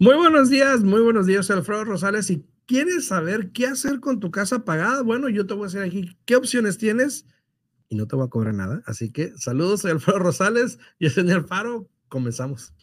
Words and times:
Muy 0.00 0.16
buenos 0.16 0.50
días, 0.50 0.82
muy 0.82 1.00
buenos 1.00 1.24
días, 1.24 1.48
Alfredo 1.52 1.84
Rosales. 1.84 2.26
Si 2.26 2.44
quieres 2.66 3.06
saber 3.06 3.52
qué 3.52 3.66
hacer 3.66 4.00
con 4.00 4.18
tu 4.18 4.32
casa 4.32 4.64
pagada, 4.64 5.02
bueno, 5.02 5.28
yo 5.28 5.46
te 5.46 5.54
voy 5.54 5.62
a 5.62 5.66
decir 5.66 5.82
aquí 5.82 6.18
qué 6.24 6.34
opciones 6.34 6.78
tienes 6.78 7.26
y 7.88 7.94
no 7.94 8.08
te 8.08 8.16
voy 8.16 8.26
a 8.26 8.28
cobrar 8.28 8.54
nada. 8.54 8.82
Así 8.86 9.12
que 9.12 9.32
saludos, 9.36 9.82
soy 9.82 9.92
Alfredo 9.92 10.18
Rosales 10.18 10.80
y 10.98 11.06
el 11.06 11.12
señor 11.12 11.46
Faro. 11.46 11.88
Comenzamos. 12.08 12.74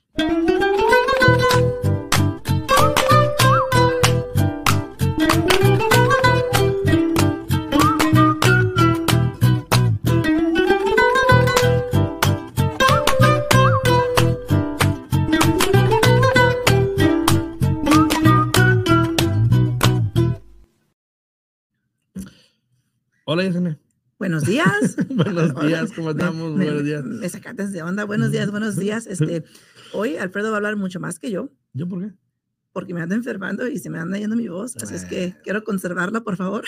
Hola, 23.34 23.46
Yesenia. 23.46 23.80
Buenos 24.20 24.44
días. 24.44 24.98
buenos 25.10 25.56
días, 25.66 25.94
¿cómo 25.94 26.10
estamos? 26.10 26.54
Me, 26.54 26.66
buenos 26.66 26.84
días. 26.84 27.06
Me 27.06 27.30
sacaste 27.30 27.66
de 27.66 27.82
onda. 27.82 28.04
Buenos 28.04 28.30
días, 28.30 28.52
buenos 28.52 28.76
días. 28.76 29.08
Este, 29.08 29.46
hoy 29.94 30.18
Alfredo 30.18 30.50
va 30.50 30.56
a 30.56 30.58
hablar 30.58 30.76
mucho 30.76 31.00
más 31.00 31.18
que 31.18 31.32
yo. 31.32 31.50
¿Yo 31.72 31.88
por 31.88 32.02
qué? 32.02 32.14
Porque 32.74 32.94
me 32.94 33.00
anda 33.00 33.16
enfermando 33.16 33.70
y 33.70 33.78
se 33.78 33.90
me 33.90 34.00
anda 34.00 34.18
yendo 34.18 34.36
mi 34.36 34.50
voz. 34.50 34.76
Así 34.76 34.96
es 34.96 35.06
que 35.06 35.34
quiero 35.46 35.64
conservarla, 35.64 36.26
por 36.26 36.36
favor. 36.36 36.66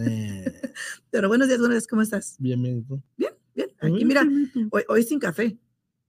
Eh, 0.00 0.72
Pero 1.10 1.28
buenos 1.28 1.48
días, 1.48 1.58
buenos 1.58 1.74
días. 1.74 1.86
¿Cómo 1.86 2.00
estás? 2.00 2.36
bien, 2.38 2.62
bien. 2.62 2.86
Bien, 3.18 3.34
bien. 3.54 3.68
Muy 3.82 3.96
Aquí, 3.96 4.04
mira, 4.06 4.26
hoy 4.88 5.02
sin 5.02 5.18
café. 5.18 5.58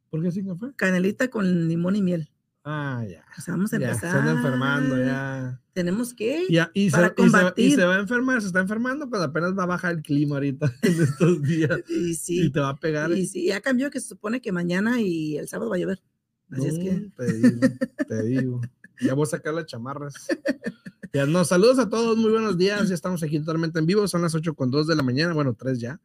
¿Por 0.09 0.23
qué 0.23 0.31
sin 0.31 0.47
café? 0.47 0.73
Canelita 0.77 1.29
con 1.29 1.67
limón 1.67 1.97
y 1.97 2.01
miel. 2.01 2.29
Ah, 2.71 3.03
ya. 3.09 3.25
Sea, 3.41 3.55
vamos 3.55 3.73
a 3.73 3.79
Ya, 3.79 3.87
se 3.87 4.05
empezar. 4.05 4.17
anda 4.19 4.31
enfermando, 4.33 4.95
ya. 4.97 5.59
Tenemos 5.73 6.13
que. 6.13 6.45
Ya, 6.51 6.69
y, 6.75 6.91
se, 6.91 6.95
Para 6.97 7.07
y, 7.07 7.09
se, 7.09 7.13
y 7.13 7.31
combatir. 7.31 7.75
se 7.75 7.83
va 7.85 7.95
a 7.95 7.99
enfermar, 7.99 8.41
se 8.41 8.47
está 8.47 8.59
enfermando 8.59 9.09
cuando 9.09 9.25
apenas 9.27 9.57
va 9.57 9.63
a 9.63 9.65
bajar 9.65 9.95
el 9.95 10.01
clima 10.03 10.35
ahorita 10.35 10.71
en 10.83 11.01
estos 11.01 11.41
días. 11.41 11.79
Y 11.89 11.93
Y 12.11 12.13
sí. 12.15 12.49
te 12.51 12.59
va 12.59 12.69
a 12.69 12.77
pegar. 12.79 13.11
Y 13.11 13.25
sí, 13.25 13.45
ya 13.47 13.59
cambió 13.61 13.89
que 13.89 13.99
se 13.99 14.07
supone 14.09 14.39
que 14.39 14.51
mañana 14.51 15.01
y 15.01 15.37
el 15.37 15.47
sábado 15.47 15.71
va 15.71 15.77
a 15.77 15.79
llover. 15.79 16.03
Así 16.51 16.67
es 16.67 16.77
que. 16.77 16.91
No, 16.93 17.11
Te 17.15 17.33
digo, 17.33 17.59
te 18.07 18.23
digo. 18.23 18.61
Ya 19.01 19.13
voy 19.15 19.23
a 19.23 19.27
sacar 19.27 19.53
las 19.55 19.65
chamarras. 19.65 20.13
Ya, 21.11 21.25
no, 21.25 21.43
saludos 21.43 21.79
a 21.79 21.89
todos, 21.89 22.17
muy 22.17 22.29
buenos 22.29 22.55
días. 22.55 22.87
Ya 22.87 22.93
estamos 22.93 23.23
aquí 23.23 23.39
totalmente 23.39 23.79
en 23.79 23.87
vivo, 23.87 24.07
son 24.07 24.21
las 24.21 24.35
8 24.35 24.53
con 24.53 24.69
2 24.69 24.85
de 24.85 24.95
la 24.95 25.01
mañana, 25.01 25.33
bueno, 25.33 25.55
3 25.55 25.79
ya. 25.79 25.99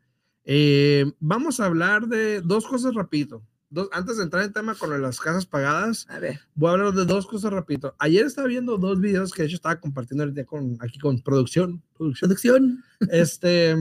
Eh, 0.46 1.04
vamos 1.20 1.60
a 1.60 1.66
hablar 1.66 2.06
de 2.08 2.40
dos 2.40 2.66
cosas 2.66 2.94
rapidito. 2.94 3.42
Dos, 3.74 3.88
antes 3.90 4.16
de 4.18 4.22
entrar 4.22 4.44
en 4.44 4.52
tema 4.52 4.76
con 4.76 5.02
las 5.02 5.18
casas 5.18 5.44
pagadas, 5.46 6.06
A 6.08 6.20
ver. 6.20 6.38
voy 6.54 6.68
a 6.68 6.72
hablar 6.74 6.92
de 6.94 7.04
dos 7.04 7.26
cosas 7.26 7.52
rapidito. 7.52 7.92
Ayer 7.98 8.24
estaba 8.24 8.46
viendo 8.46 8.78
dos 8.78 9.00
videos 9.00 9.32
que 9.32 9.42
de 9.42 9.48
hecho 9.48 9.56
estaba 9.56 9.80
compartiendo 9.80 10.22
ahorita 10.22 10.44
con, 10.44 10.76
aquí 10.80 11.00
con 11.00 11.20
producción. 11.20 11.82
producción 11.98 12.28
Producción. 12.28 12.84
este, 13.10 13.74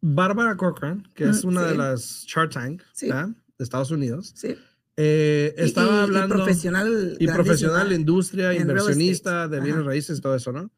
Bárbara 0.00 0.56
Corcoran, 0.56 1.08
que 1.14 1.24
es 1.28 1.44
una 1.44 1.62
de 1.64 1.76
las 1.76 2.24
Shark 2.26 2.50
Tank 2.52 2.82
de 3.00 3.34
Estados 3.64 3.90
Unidos, 3.90 4.32
Sí. 4.34 4.56
eh, 4.96 5.54
estaba 5.56 5.92
y- 5.92 5.94
y 5.96 6.02
hablando 6.02 6.34
profesional. 6.36 7.16
y 7.18 7.26
profesional 7.28 7.92
industria, 7.92 8.52
en 8.52 8.62
inversionista 8.62 9.48
de 9.48 9.60
bienes 9.60 9.84
raíces, 9.84 10.20
todo 10.20 10.34
eso, 10.36 10.52
¿no? 10.52 10.70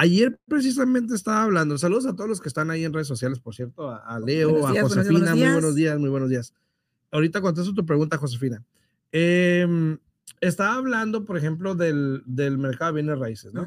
Ayer 0.00 0.38
precisamente 0.46 1.12
estaba 1.16 1.42
hablando, 1.42 1.76
saludos 1.76 2.06
a 2.06 2.14
todos 2.14 2.30
los 2.30 2.40
que 2.40 2.46
están 2.46 2.70
ahí 2.70 2.84
en 2.84 2.92
redes 2.92 3.08
sociales, 3.08 3.40
por 3.40 3.56
cierto, 3.56 3.90
a, 3.90 4.20
Leo, 4.20 4.50
Buenos 4.50 4.70
a 4.70 4.72
días, 4.72 4.82
Josefina, 4.84 5.10
buenos 5.10 5.36
muy 5.36 5.52
buenos 5.52 5.74
días, 5.74 5.98
muy 5.98 6.08
buenos 6.08 6.30
días. 6.30 6.54
Ahorita 7.10 7.40
contesto 7.40 7.74
tu 7.74 7.84
pregunta, 7.84 8.16
Josefina. 8.16 8.62
Em, 9.10 9.98
estaba 10.40 10.76
hablando, 10.76 11.24
por 11.24 11.36
ejemplo, 11.36 11.74
del, 11.74 12.22
del 12.26 12.58
mercado 12.58 12.92
de 12.92 13.02
bienes 13.02 13.18
raíces, 13.18 13.52
¿no? 13.52 13.66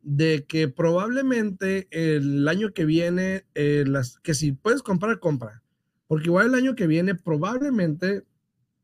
De 0.00 0.46
que 0.48 0.68
probablemente 0.68 1.88
el 1.90 2.48
año 2.48 2.72
que 2.72 2.86
viene, 2.86 3.44
eh, 3.54 3.84
las, 3.86 4.18
que 4.20 4.32
si 4.32 4.52
puedes 4.52 4.82
comprar, 4.82 5.18
compra. 5.18 5.62
Porque 6.06 6.28
igual 6.28 6.46
el 6.46 6.54
año 6.54 6.74
que 6.74 6.86
viene 6.86 7.14
probablemente 7.14 8.24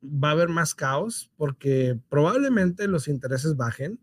va 0.04 0.28
a 0.28 0.32
haber 0.32 0.50
más 0.50 0.74
caos, 0.74 1.30
porque 1.38 1.98
probablemente 2.10 2.86
los 2.86 3.08
intereses 3.08 3.56
bajen. 3.56 3.98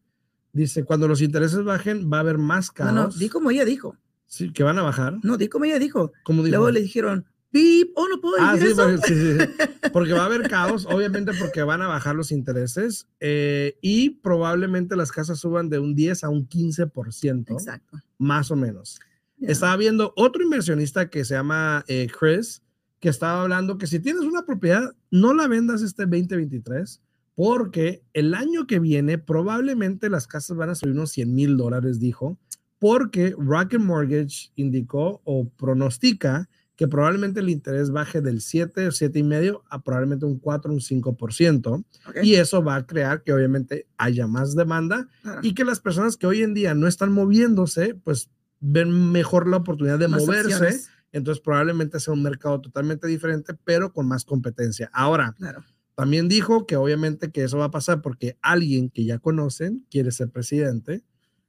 Dice, 0.53 0.83
cuando 0.83 1.07
los 1.07 1.21
intereses 1.21 1.63
bajen, 1.63 2.09
va 2.11 2.17
a 2.17 2.21
haber 2.21 2.37
más 2.37 2.67
No, 2.69 2.73
caos. 2.73 2.93
no, 2.93 3.07
di 3.09 3.29
como 3.29 3.51
ella 3.51 3.65
dijo. 3.65 3.95
Sí, 4.25 4.51
que 4.51 4.63
van 4.63 4.77
a 4.77 4.83
bajar. 4.83 5.17
No, 5.23 5.37
di 5.37 5.47
como 5.47 5.65
ella 5.65 5.79
dijo. 5.79 6.11
Como 6.23 6.43
digo. 6.43 6.57
Luego 6.57 6.71
le 6.71 6.81
dijeron, 6.81 7.25
pip, 7.51 7.91
oh, 7.95 8.07
no 8.07 8.19
puedo 8.21 8.35
Ah, 8.39 8.53
decir 8.55 8.67
sí, 8.67 8.73
eso. 8.73 8.83
porque, 8.83 9.07
sí, 9.07 9.15
sí, 9.15 9.37
sí. 9.39 9.89
Porque 9.93 10.13
va 10.13 10.21
a 10.21 10.25
haber 10.25 10.47
caos, 10.49 10.85
obviamente 10.85 11.31
porque 11.39 11.63
van 11.63 11.81
a 11.81 11.87
bajar 11.87 12.15
los 12.15 12.31
intereses 12.31 13.07
eh, 13.19 13.75
y 13.81 14.11
probablemente 14.11 14.95
las 14.95 15.11
casas 15.11 15.39
suban 15.39 15.67
de 15.69 15.79
un 15.79 15.95
10 15.95 16.23
a 16.23 16.29
un 16.29 16.47
15%, 16.47 17.51
Exacto. 17.51 17.97
más 18.19 18.51
o 18.51 18.55
menos. 18.55 18.99
Estaba 19.41 19.75
viendo 19.77 20.13
otro 20.15 20.43
inversionista 20.43 21.09
que 21.09 21.25
se 21.25 21.33
llama 21.33 21.83
eh, 21.87 22.07
Chris, 22.19 22.61
que 22.99 23.09
estaba 23.09 23.41
hablando 23.43 23.77
que 23.79 23.87
si 23.87 23.99
tienes 23.99 24.23
una 24.23 24.45
propiedad, 24.45 24.91
no 25.09 25.33
la 25.33 25.47
vendas 25.47 25.81
este 25.81 26.03
2023, 26.03 27.01
porque 27.39 28.03
el 28.11 28.33
año 28.33 28.67
que 28.67 28.79
viene 28.79 29.17
probablemente 29.17 30.09
las 30.09 30.27
casas 30.27 30.57
van 30.57 30.71
a 30.71 30.75
subir 30.75 30.93
unos 30.93 31.11
100 31.11 31.33
mil 31.33 31.55
dólares, 31.55 31.97
dijo, 31.97 32.37
porque 32.79 33.33
Rocket 33.37 33.79
Mortgage 33.79 34.51
indicó 34.57 35.21
o 35.23 35.47
pronostica 35.47 36.49
que 36.75 36.89
probablemente 36.89 37.39
el 37.39 37.47
interés 37.47 37.91
baje 37.91 38.19
del 38.19 38.41
7 38.41 38.87
o 38.87 38.91
7 38.91 39.19
y 39.19 39.23
medio 39.23 39.63
a 39.69 39.81
probablemente 39.81 40.25
un 40.25 40.37
4 40.37 40.73
un 40.73 40.81
5%, 40.81 41.85
Ok, 42.09 42.17
y 42.23 42.35
eso 42.35 42.61
va 42.61 42.75
a 42.75 42.85
crear 42.85 43.23
que 43.23 43.31
obviamente 43.31 43.87
haya 43.97 44.27
más 44.27 44.53
demanda 44.53 45.07
claro. 45.21 45.39
y 45.41 45.53
que 45.53 45.63
las 45.63 45.79
personas 45.79 46.17
que 46.17 46.27
hoy 46.27 46.41
en 46.41 46.53
día 46.53 46.73
no 46.73 46.87
están 46.87 47.13
moviéndose, 47.13 47.95
pues 47.95 48.29
ven 48.59 49.13
mejor 49.13 49.47
la 49.47 49.55
oportunidad 49.55 49.97
de 49.97 50.09
Más 50.09 50.25
moverse. 50.25 50.81
Entonces 51.13 51.41
probablemente 51.41 52.01
sea 52.01 52.13
un 52.13 52.21
mercado 52.21 52.59
totalmente 52.59 53.07
diferente, 53.07 53.53
pero 53.63 53.93
con 53.93 54.09
más 54.09 54.25
competencia. 54.25 54.89
Ahora, 54.91 55.33
Claro. 55.37 55.63
También 55.99 56.29
dijo 56.29 56.65
que 56.65 56.77
obviamente 56.77 57.29
que 57.29 57.43
eso 57.43 57.57
va 57.57 57.65
a 57.65 57.71
pasar 57.71 58.01
porque 58.01 58.37
alguien 58.41 58.89
que 58.89 59.03
ya 59.03 59.19
conocen 59.19 59.85
quiere 59.91 60.13
ser 60.13 60.29
presidente, 60.29 61.03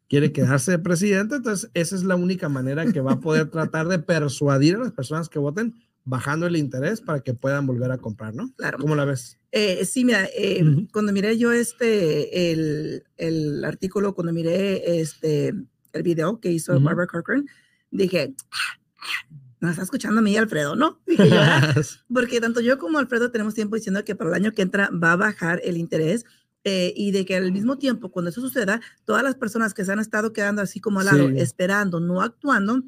quiere 0.08 0.32
quedarse 0.32 0.72
de 0.72 0.80
presidente, 0.80 1.36
entonces 1.36 1.70
esa 1.72 1.94
es 1.94 2.02
la 2.02 2.16
única 2.16 2.48
manera 2.48 2.84
que 2.90 3.00
va 3.00 3.12
a 3.12 3.20
poder 3.20 3.48
tratar 3.48 3.86
de 3.86 4.00
persuadir 4.00 4.74
a 4.74 4.78
las 4.80 4.90
personas 4.90 5.28
que 5.28 5.38
voten 5.38 5.76
bajando 6.02 6.48
el 6.48 6.56
interés 6.56 7.00
para 7.00 7.20
que 7.20 7.32
puedan 7.32 7.64
volver 7.64 7.92
a 7.92 7.98
comprar, 7.98 8.34
¿no? 8.34 8.52
Claro. 8.56 8.78
¿Cómo 8.78 8.96
la 8.96 9.04
ves? 9.04 9.38
Eh, 9.52 9.84
sí, 9.84 10.04
mira, 10.04 10.28
eh, 10.36 10.64
Ujú. 10.64 10.88
cuando 10.92 11.12
miré 11.12 11.38
yo 11.38 11.52
este, 11.52 12.50
el, 12.50 13.04
el 13.18 13.64
artículo, 13.64 14.16
cuando 14.16 14.32
miré 14.32 15.00
este, 15.00 15.54
el 15.92 16.02
video 16.02 16.40
que 16.40 16.50
hizo 16.50 16.74
Ujú. 16.74 16.82
Barbara 16.82 17.06
Corcoran, 17.06 17.46
dije, 17.92 18.34
"Ah, 18.50 18.80
ah, 18.98 19.28
nos 19.60 19.72
está 19.72 19.82
escuchando 19.82 20.20
a 20.20 20.22
mí 20.22 20.36
Alfredo, 20.36 20.76
¿no? 20.76 21.00
Dije 21.06 21.28
yo, 21.30 21.36
porque 22.12 22.40
tanto 22.40 22.60
yo 22.60 22.78
como 22.78 22.98
Alfredo 22.98 23.30
tenemos 23.30 23.54
tiempo 23.54 23.76
diciendo 23.76 24.04
que 24.04 24.14
para 24.14 24.30
el 24.30 24.36
año 24.36 24.52
que 24.52 24.62
entra 24.62 24.90
va 24.90 25.12
a 25.12 25.16
bajar 25.16 25.60
el 25.64 25.76
interés 25.76 26.24
eh, 26.64 26.92
y 26.96 27.12
de 27.12 27.24
que 27.24 27.36
al 27.36 27.52
mismo 27.52 27.78
tiempo, 27.78 28.10
cuando 28.10 28.30
eso 28.30 28.40
suceda, 28.40 28.80
todas 29.04 29.22
las 29.22 29.34
personas 29.34 29.72
que 29.72 29.84
se 29.84 29.92
han 29.92 29.98
estado 29.98 30.32
quedando 30.32 30.60
así 30.62 30.80
como 30.80 31.00
al 31.00 31.06
lado, 31.06 31.28
Sí. 31.28 31.38
esperando, 31.38 32.00
no 32.00 32.20
actuando, 32.20 32.82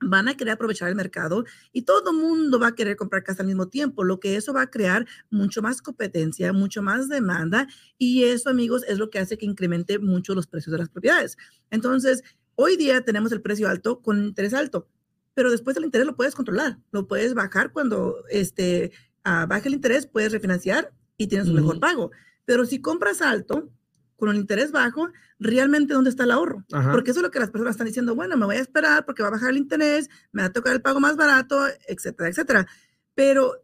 van 0.00 0.28
a 0.28 0.36
querer 0.36 0.52
aprovechar 0.52 0.90
el 0.90 0.94
mercado 0.94 1.44
y 1.72 1.82
todo 1.82 2.10
el 2.10 2.16
mundo 2.18 2.58
va 2.58 2.68
a 2.68 2.74
querer 2.74 2.96
comprar 2.96 3.24
casa 3.24 3.42
al 3.42 3.46
mismo 3.46 3.68
tiempo, 3.68 4.04
lo 4.04 4.20
que 4.20 4.36
eso 4.36 4.52
va 4.52 4.60
a 4.62 4.70
crear 4.70 5.06
mucho 5.30 5.62
más 5.62 5.80
competencia, 5.80 6.52
mucho 6.52 6.82
más 6.82 7.08
demanda 7.08 7.66
y 7.96 8.24
eso, 8.24 8.50
amigos, 8.50 8.82
es 8.86 8.98
lo 8.98 9.08
que 9.08 9.18
hace 9.18 9.38
que 9.38 9.46
incremente 9.46 9.98
mucho 9.98 10.34
los 10.34 10.46
precios 10.46 10.72
de 10.72 10.78
las 10.78 10.90
propiedades. 10.90 11.38
Entonces, 11.70 12.22
hoy 12.56 12.76
día 12.76 13.02
tenemos 13.06 13.32
el 13.32 13.40
precio 13.40 13.68
alto 13.70 14.02
con 14.02 14.22
interés 14.22 14.52
alto, 14.52 14.86
pero 15.36 15.50
después 15.50 15.76
el 15.76 15.84
interés 15.84 16.06
lo 16.06 16.16
puedes 16.16 16.34
controlar, 16.34 16.78
lo 16.92 17.06
puedes 17.06 17.34
bajar 17.34 17.70
cuando 17.70 18.24
este, 18.30 18.90
ah, 19.22 19.44
baje 19.46 19.68
el 19.68 19.74
interés, 19.74 20.06
puedes 20.06 20.32
refinanciar 20.32 20.94
y 21.18 21.26
tienes 21.26 21.48
un 21.48 21.56
mejor 21.56 21.78
pago. 21.78 22.10
Pero 22.46 22.64
si 22.64 22.80
compras 22.80 23.20
alto, 23.20 23.70
con 24.16 24.30
el 24.30 24.36
interés 24.36 24.72
bajo, 24.72 25.10
realmente 25.38 25.92
¿dónde 25.92 26.08
está 26.08 26.24
el 26.24 26.30
ahorro? 26.30 26.64
Ajá. 26.72 26.90
Porque 26.90 27.10
eso 27.10 27.20
es 27.20 27.22
lo 27.22 27.30
que 27.30 27.38
las 27.38 27.50
personas 27.50 27.72
están 27.72 27.86
diciendo, 27.86 28.14
bueno, 28.14 28.38
me 28.38 28.46
voy 28.46 28.56
a 28.56 28.60
esperar 28.60 29.04
porque 29.04 29.22
va 29.22 29.28
a 29.28 29.32
bajar 29.32 29.50
el 29.50 29.58
interés, 29.58 30.08
me 30.32 30.40
va 30.40 30.48
a 30.48 30.52
tocar 30.54 30.72
el 30.72 30.80
pago 30.80 31.00
más 31.00 31.16
barato, 31.16 31.66
etcétera, 31.86 32.30
etcétera. 32.30 32.66
Pero 33.14 33.62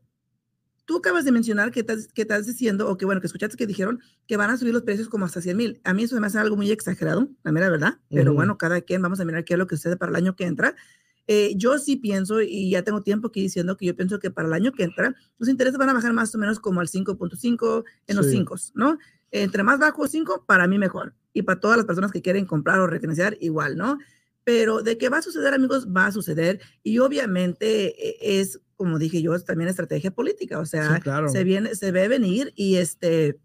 tú 0.84 0.98
acabas 0.98 1.24
de 1.24 1.32
mencionar 1.32 1.70
que 1.70 1.80
estás, 1.80 2.08
que 2.08 2.20
estás 2.20 2.44
diciendo, 2.44 2.90
o 2.90 2.98
que 2.98 3.06
bueno, 3.06 3.22
que 3.22 3.28
escuchaste 3.28 3.56
que 3.56 3.66
dijeron 3.66 4.00
que 4.26 4.36
van 4.36 4.50
a 4.50 4.58
subir 4.58 4.74
los 4.74 4.82
precios 4.82 5.08
como 5.08 5.24
hasta 5.24 5.40
100 5.40 5.56
mil. 5.56 5.80
A 5.84 5.94
mí 5.94 6.02
eso 6.02 6.20
me 6.20 6.26
hace 6.26 6.38
algo 6.38 6.54
muy 6.54 6.70
exagerado, 6.70 7.30
la 7.42 7.50
mera 7.50 7.70
verdad, 7.70 7.98
pero 8.10 8.32
Ujú. 8.32 8.36
bueno, 8.36 8.58
cada 8.58 8.82
quien 8.82 9.00
vamos 9.00 9.20
a 9.20 9.24
mirar 9.24 9.46
qué 9.46 9.54
es 9.54 9.58
lo 9.58 9.66
que 9.66 9.76
sucede 9.76 9.96
para 9.96 10.10
el 10.10 10.16
año 10.16 10.36
que 10.36 10.44
entra. 10.44 10.76
Eh, 11.28 11.52
yo 11.56 11.78
sí 11.78 11.96
pienso, 11.96 12.40
y 12.42 12.70
ya 12.70 12.82
tengo 12.82 13.00
tiempo 13.02 13.28
aquí 13.28 13.40
diciendo 13.42 13.76
que 13.76 13.86
yo 13.86 13.94
pienso 13.96 14.18
que 14.18 14.30
para 14.30 14.48
el 14.48 14.54
año 14.54 14.72
que 14.72 14.82
entra, 14.84 15.14
los 15.38 15.48
intereses 15.48 15.78
van 15.78 15.88
a 15.88 15.92
bajar 15.94 16.12
más 16.12 16.34
o 16.34 16.38
menos 16.38 16.58
como 16.60 16.80
al 16.80 16.88
5.5 16.88 17.84
en 18.08 18.16
los 18.16 18.26
Sí. 18.26 18.32
5, 18.32 18.56
¿no? 18.74 18.98
Entre 19.30 19.62
más 19.62 19.78
bajo 19.78 20.06
5, 20.06 20.44
para 20.46 20.66
mí 20.66 20.78
mejor. 20.78 21.14
Y 21.32 21.42
para 21.42 21.60
todas 21.60 21.76
las 21.76 21.86
personas 21.86 22.12
que 22.12 22.20
quieren 22.22 22.44
comprar 22.44 22.80
o 22.80 22.86
refinanciar, 22.86 23.36
igual, 23.40 23.76
¿no? 23.76 23.98
Pero 24.44 24.82
de 24.82 24.98
que 24.98 25.08
va 25.08 25.18
a 25.18 25.22
suceder, 25.22 25.54
amigos, 25.54 25.86
va 25.88 26.06
a 26.06 26.12
suceder. 26.12 26.60
Y 26.82 26.98
obviamente 26.98 28.08
eh, 28.08 28.40
es, 28.40 28.60
como 28.76 28.98
dije 28.98 29.22
yo, 29.22 29.38
también 29.40 29.68
estrategia 29.70 30.10
política. 30.10 30.58
O 30.58 30.66
sea, 30.66 30.96
Sí, 30.96 31.00
claro. 31.02 31.28
se, 31.28 31.44
viene, 31.44 31.74
se 31.76 31.92
ve 31.92 32.08
venir 32.08 32.52
y 32.56 32.76
este 32.76 33.38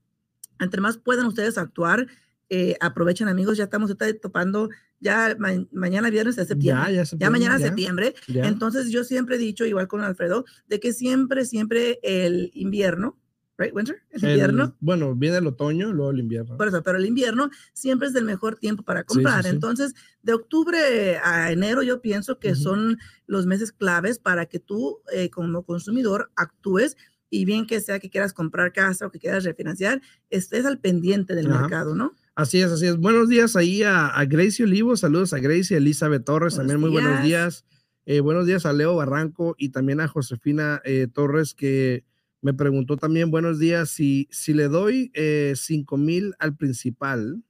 entre 0.59 0.81
más 0.81 0.97
puedan 0.97 1.27
ustedes 1.27 1.57
actuar, 1.59 2.07
eh, 2.50 2.75
aprovechen 2.81 3.27
amigos, 3.27 3.57
ya 3.57 3.65
estamos 3.65 3.95
topando 4.21 4.69
ya 4.99 5.38
mañana 5.71 6.09
viernes 6.09 6.35
de 6.35 6.45
septiembre, 6.45 6.94
ya, 6.94 7.03
ya, 7.03 7.29
mañana 7.29 7.59
septiembre, 7.59 8.15
entonces 8.27 8.89
yo 8.89 9.03
siempre 9.03 9.35
he 9.35 9.39
dicho, 9.39 9.65
igual 9.65 9.88
con 9.88 10.01
Alfredo, 10.01 10.45
de 10.67 10.79
que 10.79 10.94
siempre, 10.94 11.45
siempre 11.45 11.99
el 12.01 12.51
invierno, 12.53 13.17
right, 13.57 13.73
winter, 13.73 14.01
el 14.11 14.23
invierno. 14.23 14.75
bueno, 14.79 15.13
viene 15.15 15.38
el 15.38 15.47
otoño, 15.47 15.94
luego 15.94 16.11
el 16.11 16.19
invierno. 16.19 16.57
Por 16.57 16.67
eso, 16.67 16.81
pero 16.81 16.97
el 16.97 17.05
invierno 17.05 17.49
siempre 17.73 18.07
es 18.07 18.15
el 18.15 18.25
mejor 18.25 18.57
tiempo 18.57 18.83
para 18.83 19.03
comprar, 19.03 19.45
entonces 19.45 19.94
de 20.23 20.33
octubre 20.33 21.17
a 21.23 21.51
enero 21.51 21.83
yo 21.83 22.01
pienso 22.01 22.39
que 22.39 22.55
son 22.55 22.97
los 23.27 23.45
meses 23.45 23.71
claves 23.71 24.19
para 24.19 24.47
que 24.47 24.59
tú 24.59 25.01
eh, 25.13 25.29
como 25.29 25.63
consumidor 25.63 26.31
actúes 26.35 26.97
y 27.29 27.45
bien 27.45 27.67
que 27.67 27.81
sea 27.81 27.99
que 27.99 28.09
quieras 28.09 28.33
comprar 28.33 28.73
casa 28.73 29.05
o 29.05 29.11
que 29.11 29.19
quieras 29.19 29.44
refinanciar, 29.44 30.01
estés 30.29 30.65
al 30.65 30.79
pendiente 30.79 31.35
del 31.35 31.49
mercado, 31.49 31.94
¿no? 31.94 32.13
Así 32.38 32.62
es, 32.62 32.72
así 32.72 32.86
es. 32.86 32.98
Buenos 32.98 33.30
días 33.30 33.56
ahí 33.56 33.81
a, 33.81 34.06
a 34.06 34.25
Gracie 34.25 34.63
Olivo, 34.63 34.95
saludos 34.95 35.34
a 35.34 35.39
Gracie, 35.39 35.78
Elizabeth 35.78 36.24
Torres, 36.24 36.56
también 36.56 36.80
muy 36.80 36.92
buenos 36.92 37.24
días. 37.24 37.66
Eh, 38.06 38.19
buenos 38.19 38.45
días 38.45 38.68
a 38.68 38.74
Leo 38.74 38.95
Barranco 38.95 39.56
y 39.57 39.69
también 39.69 40.01
a 40.01 40.07
Josefina 40.07 40.80
eh, 40.86 41.07
Torres 41.12 41.56
que 41.56 42.06
me 42.42 42.54
preguntó 42.54 42.95
también, 42.95 43.31
buenos 43.31 43.57
días, 43.57 43.89
si, 43.89 44.28
si 44.30 44.54
le 44.54 44.68
doy 44.68 45.10
eh, 45.16 45.54
5 45.56 45.98
mil 45.98 46.36
al 46.38 46.56
principal, 46.56 47.42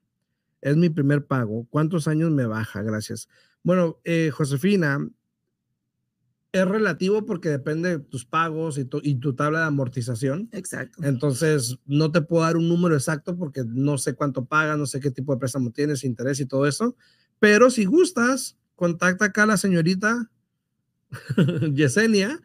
es 0.62 0.78
mi 0.78 0.90
primer 0.90 1.26
pago, 1.26 1.68
¿cuántos 1.70 2.08
años 2.08 2.32
me 2.32 2.46
baja? 2.46 2.82
Gracias. 2.82 3.28
Bueno, 3.64 4.00
eh, 4.06 4.32
Josefina, 4.32 5.06
es 6.62 6.68
relativo 6.68 7.26
porque 7.26 7.50
depende 7.50 7.98
de 7.98 8.00
tus 8.00 8.26
pagos 8.26 8.78
y 8.78 8.86
tu, 8.86 9.00
y 9.04 9.16
tu 9.16 9.36
tabla 9.36 9.60
de 9.60 9.66
amortización. 9.66 10.50
Exacto. 10.52 11.04
Entonces, 11.04 11.78
no 11.86 12.12
te 12.12 12.22
puedo 12.22 12.44
dar 12.44 12.58
un 12.58 12.68
número 12.68 12.96
exacto 12.96 13.38
porque 13.38 13.64
no 13.66 13.98
sé 13.98 14.16
cuánto 14.16 14.46
pagas, 14.46 14.78
no 14.78 14.86
sé 14.86 15.00
qué 15.00 15.12
tipo 15.12 15.34
de 15.34 15.40
préstamo 15.40 15.72
tienes, 15.72 16.04
interés 16.04 16.40
y 16.40 16.46
todo 16.46 16.68
eso. 16.68 16.96
Pero 17.40 17.70
si 17.70 17.86
gustas, 17.86 18.58
contacta 18.76 19.26
acá 19.26 19.44
a 19.44 19.48
la 19.48 19.58
señorita 19.58 20.30
Yesenia 21.74 22.42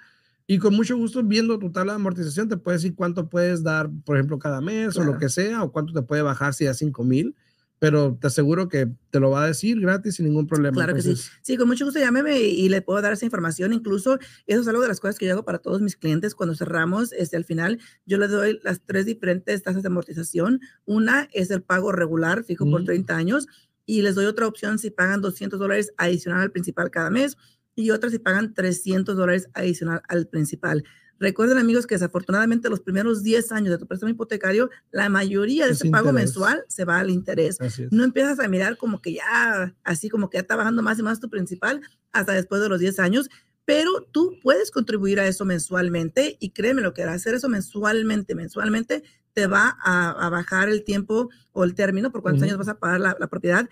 y 0.47 0.59
con 0.59 0.75
mucho 0.75 0.97
gusto, 0.97 1.23
viendo 1.23 1.59
tu 1.59 1.71
tabla 1.71 1.93
de 1.93 1.97
amortización, 1.97 2.49
te 2.49 2.57
puede 2.57 2.79
decir 2.79 2.95
cuánto 2.95 3.29
puedes 3.29 3.63
dar, 3.63 3.91
por 4.05 4.17
ejemplo, 4.17 4.39
cada 4.39 4.61
mes 4.61 4.97
o 4.97 5.05
lo 5.05 5.19
que 5.19 5.29
sea, 5.29 5.63
o 5.63 5.73
cuánto 5.73 5.93
te 5.93 6.03
puede 6.03 6.23
bajar 6.23 6.53
si 6.55 6.67
a 6.67 6.75
5 6.75 7.05
mil 7.05 7.35
pero 7.83 8.17
te 8.21 8.29
aseguro 8.29 8.69
que 8.69 8.93
te 9.11 9.19
lo 9.19 9.31
va 9.31 9.43
a 9.43 9.47
decir 9.49 9.81
gratis 9.81 10.15
sin 10.15 10.27
ningún 10.27 10.47
problema. 10.47 10.73
Claro 10.73 10.95
que 10.95 11.03
sí. 11.03 11.17
Sí, 11.43 11.57
con 11.57 11.67
mucho 11.67 11.85
gusto 11.85 11.99
llámeme 11.99 12.39
y, 12.41 12.69
le 12.69 12.81
puedo 12.81 13.03
dar 13.03 13.13
esa 13.13 13.25
información. 13.25 13.73
Incluso 13.73 14.21
eso 14.47 14.61
es 14.61 14.69
algo 14.69 14.83
de 14.83 14.87
las 14.87 15.01
cosas 15.01 15.19
que 15.19 15.27
yo 15.27 15.33
hago 15.33 15.45
para 15.45 15.59
todos 15.59 15.83
mis 15.83 15.97
clientes 15.97 16.37
cuando 16.37 16.55
cerramos. 16.55 17.13
Este, 17.13 17.37
al 17.37 17.45
final 17.45 17.81
yo 18.07 18.19
les 18.19 18.31
doy 18.31 18.61
las 18.63 18.83
tres 18.87 19.05
diferentes 19.05 19.65
tasas 19.65 19.83
de 19.83 19.89
amortización. 19.89 20.61
Una 20.85 21.29
es 21.33 21.51
el 21.51 21.65
pago 21.65 21.91
regular, 21.91 22.45
fijo 22.45 22.71
por 22.71 22.85
30 22.85 23.17
años, 23.17 23.49
y 23.85 24.03
les 24.03 24.15
doy 24.15 24.27
otra 24.27 24.47
opción 24.47 24.79
si 24.79 24.91
pagan 24.91 25.21
200 25.21 25.59
dólares 25.59 25.93
adicional 25.97 26.41
al 26.41 26.53
principal 26.53 26.89
cada 26.93 27.11
mes 27.11 27.37
y 27.75 27.91
otra 27.91 28.11
si 28.11 28.21
pagan 28.21 28.55
300 28.55 29.17
dólares 29.17 29.49
adicional 29.55 30.03
al 30.07 30.29
principal. 30.29 30.85
Recuerden, 31.23 31.57
amigos, 31.57 31.87
que 31.87 31.95
desafortunadamente 31.95 32.69
los 32.69 32.81
primeros 32.81 33.23
10 33.23 33.53
años 33.53 33.71
de 33.71 33.79
tu 33.79 33.87
préstamo 33.87 34.11
hipotecario, 34.11 34.71
la 34.91 35.09
mayoría 35.09 35.67
de 35.67 35.73
ese 35.75 35.89
pago 35.89 36.13
mensual 36.13 36.65
se 36.67 36.85
va 36.85 36.99
al 36.99 37.11
interés. 37.11 37.59
No 37.93 38.03
empiezas 38.03 38.41
a 38.41 38.49
mirar 38.49 38.77
como 38.77 39.01
que 39.01 39.13
ya, 39.15 39.73
así 39.85 40.09
como 40.09 40.29
que 40.29 40.39
ya 40.39 40.41
está 40.41 40.57
bajando 40.57 40.83
más 40.83 40.99
y 40.99 41.05
más 41.05 41.21
tu 41.21 41.31
principal 41.31 41.81
hasta 42.11 42.33
después 42.33 42.61
de 42.61 42.69
los 42.69 42.81
10 42.81 42.99
años, 42.99 43.31
pero 43.65 44.03
tú 44.11 44.37
puedes 44.43 44.73
contribuir 44.73 45.21
a 45.21 45.29
eso 45.29 45.45
mensualmente 45.45 46.39
y 46.41 46.51
créeme 46.51 46.83
lo 46.83 46.93
que 46.93 47.05
hacer 47.05 47.35
eso 47.35 47.49
mensualmente, 47.49 48.35
mensualmente 48.35 49.05
te 49.33 49.47
va 49.47 49.79
a, 49.81 50.29
bajar 50.29 50.71
el 50.71 50.83
tiempo 50.83 51.31
o 51.53 51.63
el 51.63 51.77
término 51.77 52.11
por 52.11 52.23
cuántos 52.23 52.43
años 52.43 52.59
vas 52.59 52.67
a 52.67 52.81
pagar 52.81 52.99
la, 52.99 53.29
propiedad. 53.29 53.71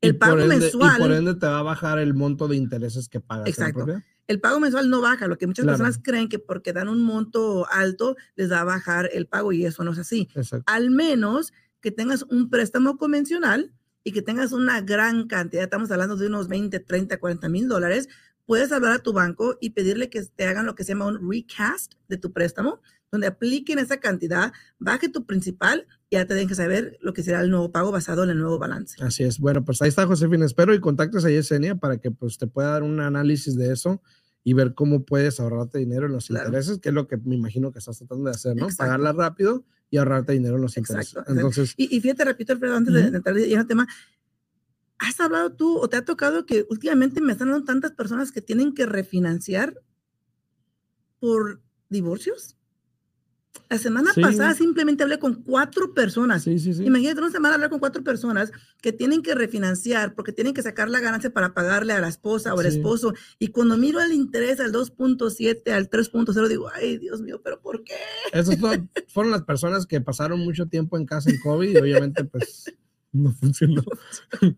El 0.00 0.16
pago 0.16 0.46
mensual. 0.46 0.96
Y 0.96 1.00
por 1.02 1.12
ende 1.12 1.34
te 1.34 1.46
va 1.46 1.58
a 1.58 1.62
bajar 1.62 1.98
el 1.98 2.14
monto 2.14 2.48
de 2.48 2.56
intereses 2.56 3.10
que 3.10 3.20
pagas. 3.20 3.48
Exacto 3.48 3.86
el 4.26 4.40
pago 4.40 4.60
mensual 4.60 4.90
no 4.90 5.00
baja, 5.00 5.28
lo 5.28 5.38
que 5.38 5.46
muchas 5.46 5.64
personas 5.64 5.98
creen 6.02 6.28
que 6.28 6.38
porque 6.38 6.72
dan 6.72 6.88
un 6.88 7.02
monto 7.02 7.66
alto 7.70 8.16
les 8.34 8.50
va 8.50 8.60
a 8.60 8.64
bajar 8.64 9.08
el 9.12 9.26
pago 9.26 9.52
y 9.52 9.64
eso 9.64 9.84
no 9.84 9.92
es 9.92 9.98
así. 9.98 10.28
Al 10.66 10.90
menos 10.90 11.52
que 11.80 11.90
tengas 11.90 12.22
un 12.24 12.50
préstamo 12.50 12.98
convencional 12.98 13.72
y 14.02 14.12
que 14.12 14.22
tengas 14.22 14.52
una 14.52 14.80
gran 14.80 15.26
cantidad, 15.28 15.64
estamos 15.64 15.90
hablando 15.90 16.16
de 16.16 16.26
unos 16.26 16.48
20, 16.48 16.80
30, 16.80 17.18
40 17.18 17.48
mil 17.48 17.68
dólares, 17.68 18.08
puedes 18.46 18.72
hablar 18.72 18.92
a 18.92 18.98
tu 18.98 19.12
banco 19.12 19.58
y 19.60 19.70
pedirle 19.70 20.10
que 20.10 20.22
te 20.24 20.46
hagan 20.46 20.66
lo 20.66 20.74
que 20.74 20.84
se 20.84 20.92
llama 20.92 21.06
un 21.06 21.30
recast 21.30 21.94
de 22.08 22.16
tu 22.16 22.32
préstamo, 22.32 22.80
donde 23.10 23.26
apliquen 23.28 23.78
esa 23.78 23.98
cantidad, 23.98 24.52
baje 24.78 25.08
tu 25.08 25.26
principal 25.26 25.86
ya 26.10 26.26
te 26.26 26.46
que 26.46 26.54
saber 26.54 26.98
lo 27.00 27.12
que 27.12 27.22
será 27.22 27.40
el 27.40 27.50
nuevo 27.50 27.72
pago 27.72 27.90
basado 27.90 28.24
en 28.24 28.30
el 28.30 28.38
nuevo 28.38 28.58
balance. 28.58 29.02
Así 29.02 29.24
es. 29.24 29.38
Bueno, 29.38 29.64
pues 29.64 29.82
ahí 29.82 29.88
está 29.88 30.06
Josefina. 30.06 30.46
Espero 30.46 30.72
y 30.74 30.80
contactes 30.80 31.24
a 31.24 31.30
Yesenia 31.30 31.76
para 31.76 31.98
que 31.98 32.10
pues 32.10 32.38
te 32.38 32.46
pueda 32.46 32.70
dar 32.70 32.82
un 32.82 33.00
análisis 33.00 33.56
de 33.56 33.72
eso 33.72 34.00
y 34.44 34.52
ver 34.52 34.74
cómo 34.74 35.04
puedes 35.04 35.40
ahorrarte 35.40 35.78
dinero 35.78 36.06
en 36.06 36.12
los 36.12 36.30
intereses, 36.30 36.78
que 36.78 36.90
es 36.90 36.94
lo 36.94 37.08
que 37.08 37.16
me 37.16 37.34
imagino 37.34 37.72
que 37.72 37.80
estás 37.80 37.98
tratando 37.98 38.26
de 38.26 38.30
hacer, 38.30 38.54
¿no? 38.54 38.68
Pagarla 38.76 39.12
rápido 39.12 39.64
y 39.90 39.96
ahorrarte 39.96 40.32
dinero 40.34 40.54
en 40.54 40.62
los 40.62 40.76
intereses. 40.76 41.16
Entonces, 41.26 41.74
y, 41.76 42.00
fíjate, 42.00 42.24
repito, 42.24 42.52
Alfredo, 42.52 42.76
antes 42.76 42.94
de 42.94 43.00
entrar 43.00 43.36
en 43.36 43.58
el 43.58 43.66
tema, 43.66 43.88
¿has 44.98 45.18
hablado 45.18 45.52
tú 45.54 45.76
o 45.78 45.88
te 45.88 45.96
ha 45.96 46.04
tocado 46.04 46.46
que 46.46 46.64
últimamente 46.70 47.20
me 47.20 47.32
están 47.32 47.50
dando 47.50 47.64
tantas 47.64 47.90
personas 47.92 48.30
que 48.30 48.40
tienen 48.40 48.72
que 48.72 48.86
refinanciar 48.86 49.82
por 51.18 51.60
divorcios? 51.88 52.56
La 53.68 53.78
semana 53.78 54.12
pasada 54.20 54.54
simplemente 54.54 55.02
hablé 55.02 55.18
con 55.18 55.42
cuatro 55.42 55.92
personas. 55.92 56.46
Imagínate 56.46 57.20
una 57.20 57.30
semana 57.30 57.56
hablar 57.56 57.70
con 57.70 57.80
cuatro 57.80 58.04
personas 58.04 58.52
que 58.80 58.92
tienen 58.92 59.22
que 59.22 59.34
refinanciar 59.34 60.14
porque 60.14 60.32
tienen 60.32 60.54
que 60.54 60.62
sacar 60.62 60.88
la 60.88 61.00
ganancia 61.00 61.30
para 61.30 61.52
pagarle 61.52 61.92
a 61.92 62.00
la 62.00 62.08
esposa 62.08 62.54
o 62.54 62.60
al 62.60 62.66
esposo. 62.66 63.12
Y 63.38 63.48
cuando 63.48 63.76
miro 63.76 64.00
el 64.00 64.12
interés 64.12 64.60
al 64.60 64.72
2.7, 64.72 65.72
al 65.72 65.90
3.0, 65.90 66.48
digo, 66.48 66.70
ay, 66.72 66.98
Dios 66.98 67.20
mío, 67.22 67.40
¿pero 67.42 67.60
por 67.60 67.82
qué? 67.82 67.94
Esas 68.32 68.56
fueron, 69.08 69.32
las 69.32 69.42
personas 69.42 69.86
que 69.86 70.00
pasaron 70.00 70.40
mucho 70.40 70.66
tiempo 70.66 70.96
en 70.96 71.06
casa 71.06 71.30
en 71.30 71.40
COVID 71.40 71.68
y 71.68 71.76
obviamente 71.76 72.24
pues 72.24 72.72
no 73.12 73.32
funcionó. 73.32 73.82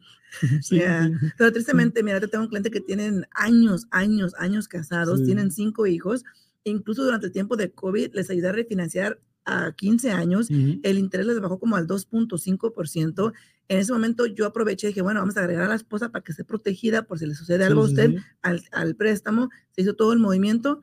Pero 1.39 1.53
tristemente, 1.53 2.03
mira, 2.03 2.21
tengo 2.21 2.45
un 2.45 2.49
cliente 2.51 2.71
que 2.71 2.83
tienen 2.83 3.27
años, 3.33 3.87
años, 3.91 4.35
años 4.39 4.69
casados, 4.69 5.25
tienen 5.25 5.51
cinco 5.51 5.87
hijos 5.87 6.25
incluso 6.65 7.05
durante 7.05 7.27
el 7.27 7.33
tiempo 7.33 7.57
de 7.57 7.73
COVID 7.73 8.15
les 8.15 8.31
ayudé 8.31 8.49
a 8.49 8.53
refinanciar 8.53 9.21
a 9.45 9.73
15 9.73 10.11
años, 10.11 10.51
el 10.51 10.99
interés 10.99 11.27
les 11.27 11.41
bajó 11.41 11.59
como 11.59 11.77
al 11.77 11.87
2.5%. 11.87 13.33
En 13.69 13.79
ese 13.79 13.93
momento 13.93 14.27
yo 14.27 14.47
aproveché 14.47 14.89
y 14.89 14.91
dije, 14.91 15.03
bueno, 15.03 15.21
vamos 15.21 15.37
a 15.37 15.41
agregar 15.41 15.65
a 15.65 15.69
la 15.69 15.75
esposa 15.75 16.11
para 16.11 16.23
que 16.23 16.33
esté 16.33 16.45
protegida 16.45 17.05
por 17.05 17.19
si 17.19 17.27
le 17.27 17.35
sucede 17.35 17.65
algo 17.65 17.83
a 17.83 17.85
usted 17.85 18.17
al, 18.43 18.63
al, 18.73 18.95
préstamo. 18.95 19.49
Se 19.71 19.83
hizo 19.83 19.95
todo 19.95 20.13
el 20.13 20.19
movimiento 20.19 20.83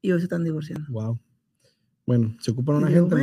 y 0.00 0.12
hoy 0.12 0.20
se 0.20 0.24
están 0.24 0.44
divorciando. 0.44 0.86
Wow. 0.90 1.20
Bueno, 2.06 2.36
se 2.40 2.50
ocupan 2.50 2.76
una 2.76 2.88
gente. 2.88 3.16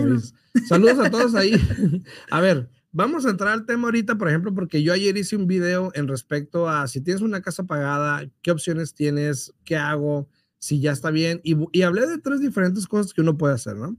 Saludos 0.68 1.00
a 1.00 1.12
todos 1.12 1.36
ahí. 1.36 1.53
a 2.32 2.39
ver, 2.39 2.70
vamos 2.92 3.25
a 3.25 3.32
entrar 3.32 3.53
al 3.53 3.65
tema 3.65 3.88
ahorita, 3.88 4.18
por 4.18 4.30
ejemplo, 4.30 4.53
porque 4.53 4.82
yo 4.82 4.94
ayer 4.94 5.18
hice 5.18 5.36
un 5.36 5.48
video 5.48 5.92
en 5.96 6.08
respecto 6.08 6.70
a 6.70 6.88
si 6.88 7.01
tienes 7.01 7.22
una 7.22 7.42
casa 7.42 7.65
pagada, 7.65 8.30
qué 8.42 8.51
opciones 8.51 8.94
tienes, 8.94 9.53
qué 9.65 9.75
hago 9.75 10.30
si 10.60 10.82
ya 10.82 10.92
está 10.92 11.10
bien. 11.10 11.39
Y, 11.44 11.56
y, 11.72 11.82
hablé 11.84 12.06
de 12.06 12.18
tres 12.20 12.42
diferentes 12.42 12.86
cosas 12.86 13.13
que 13.13 13.22
uno 13.22 13.38
puede 13.38 13.54
hacer, 13.54 13.78
¿no? 13.78 13.98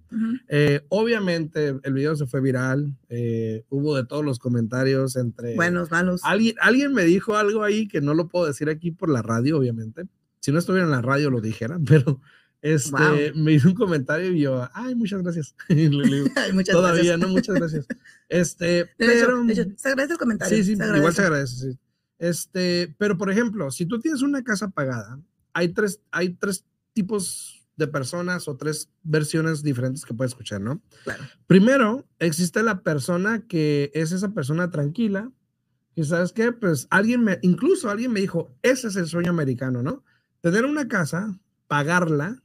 Eh, 0.49 0.85
obviamente 0.91 1.81
el 1.83 1.93
video 1.95 2.15
se 2.15 2.27
fue 2.27 2.43
viral, 2.43 2.95
eh, 3.09 3.65
hubo 3.71 3.97
de 3.97 4.05
todos 4.05 4.25
los 4.25 4.39
comentarios 4.39 5.17
entre... 5.17 5.57
Buenos, 5.57 5.91
malos. 5.91 6.21
Alguien, 6.23 6.55
alguien 6.61 6.93
me 6.93 7.05
dijo 7.05 7.37
algo 7.37 7.65
ahí 7.65 7.89
que 7.89 8.03
no 8.03 8.13
lo 8.13 8.29
puedo 8.29 8.47
decir 8.47 8.69
aquí 8.69 8.91
por 8.91 9.09
la 9.09 9.23
radio, 9.23 9.59
obviamente. 9.59 10.07
Si 10.41 10.53
no 10.53 10.59
estuviera 10.59 10.85
en 10.85 10.93
la 10.93 11.03
radio 11.03 11.31
lo 11.31 11.41
dijera, 11.41 11.79
pero 11.87 12.21
este, 12.61 13.33
me 13.35 13.53
hizo 13.53 13.69
un 13.69 13.75
comentario 13.75 14.31
y 14.33 14.41
yo, 14.41 14.69
ay, 14.75 14.95
muchas 14.95 15.23
gracias. 15.23 15.55
muchas 16.53 16.75
Todavía, 16.75 17.17
no, 17.17 17.29
muchas 17.29 17.57
gracias. 17.57 17.87
Este, 18.29 18.87
pero... 18.99 19.47
se 19.77 19.89
agradece 19.89 20.13
el 20.13 20.19
comentario. 20.19 20.57
Sí, 20.59 20.65
sí, 20.65 20.73
igual 20.73 21.15
se 21.15 21.23
agradece, 21.23 21.57
sí. 21.57 21.79
Este, 22.19 22.95
pero 22.99 23.17
por 23.17 23.31
ejemplo, 23.31 23.71
si 23.71 23.87
tú 23.87 23.99
tienes 23.99 24.21
una 24.21 24.45
casa 24.45 24.69
pagada 24.69 25.19
hay 25.53 25.69
tres, 25.69 26.01
hay 26.11 26.31
tres 26.31 26.65
tipos 26.93 27.69
de 27.77 27.87
personas 27.87 28.47
o 28.49 28.57
tres 28.57 28.91
versiones 29.03 29.63
diferentes 29.63 30.05
que 30.05 30.15
puedes 30.15 30.33
escuchar, 30.33 30.61
¿no? 30.61 30.83
Claro. 31.05 31.25
Primero, 31.47 32.07
existe 32.19 32.63
la 32.63 32.83
persona 32.83 33.47
que 33.47 33.91
es 33.95 34.13
esa 34.13 34.35
persona 34.35 34.71
tranquila, 34.71 35.31
y 35.95 36.05
sabes 36.05 36.33
qué, 36.33 36.53
pues 36.53 36.87
alguien 36.91 37.25
me, 37.25 37.39
incluso 37.43 37.91
alguien 37.91 38.13
me 38.13 38.21
dijo, 38.21 38.55
ese 38.63 38.89
es 38.89 38.97
el 38.97 39.07
sueño 39.07 39.31
americano, 39.31 39.83
¿no? 39.83 40.05
Tener 40.41 40.65
una 40.65 40.89
casa, 40.89 41.39
pagarla 41.67 42.43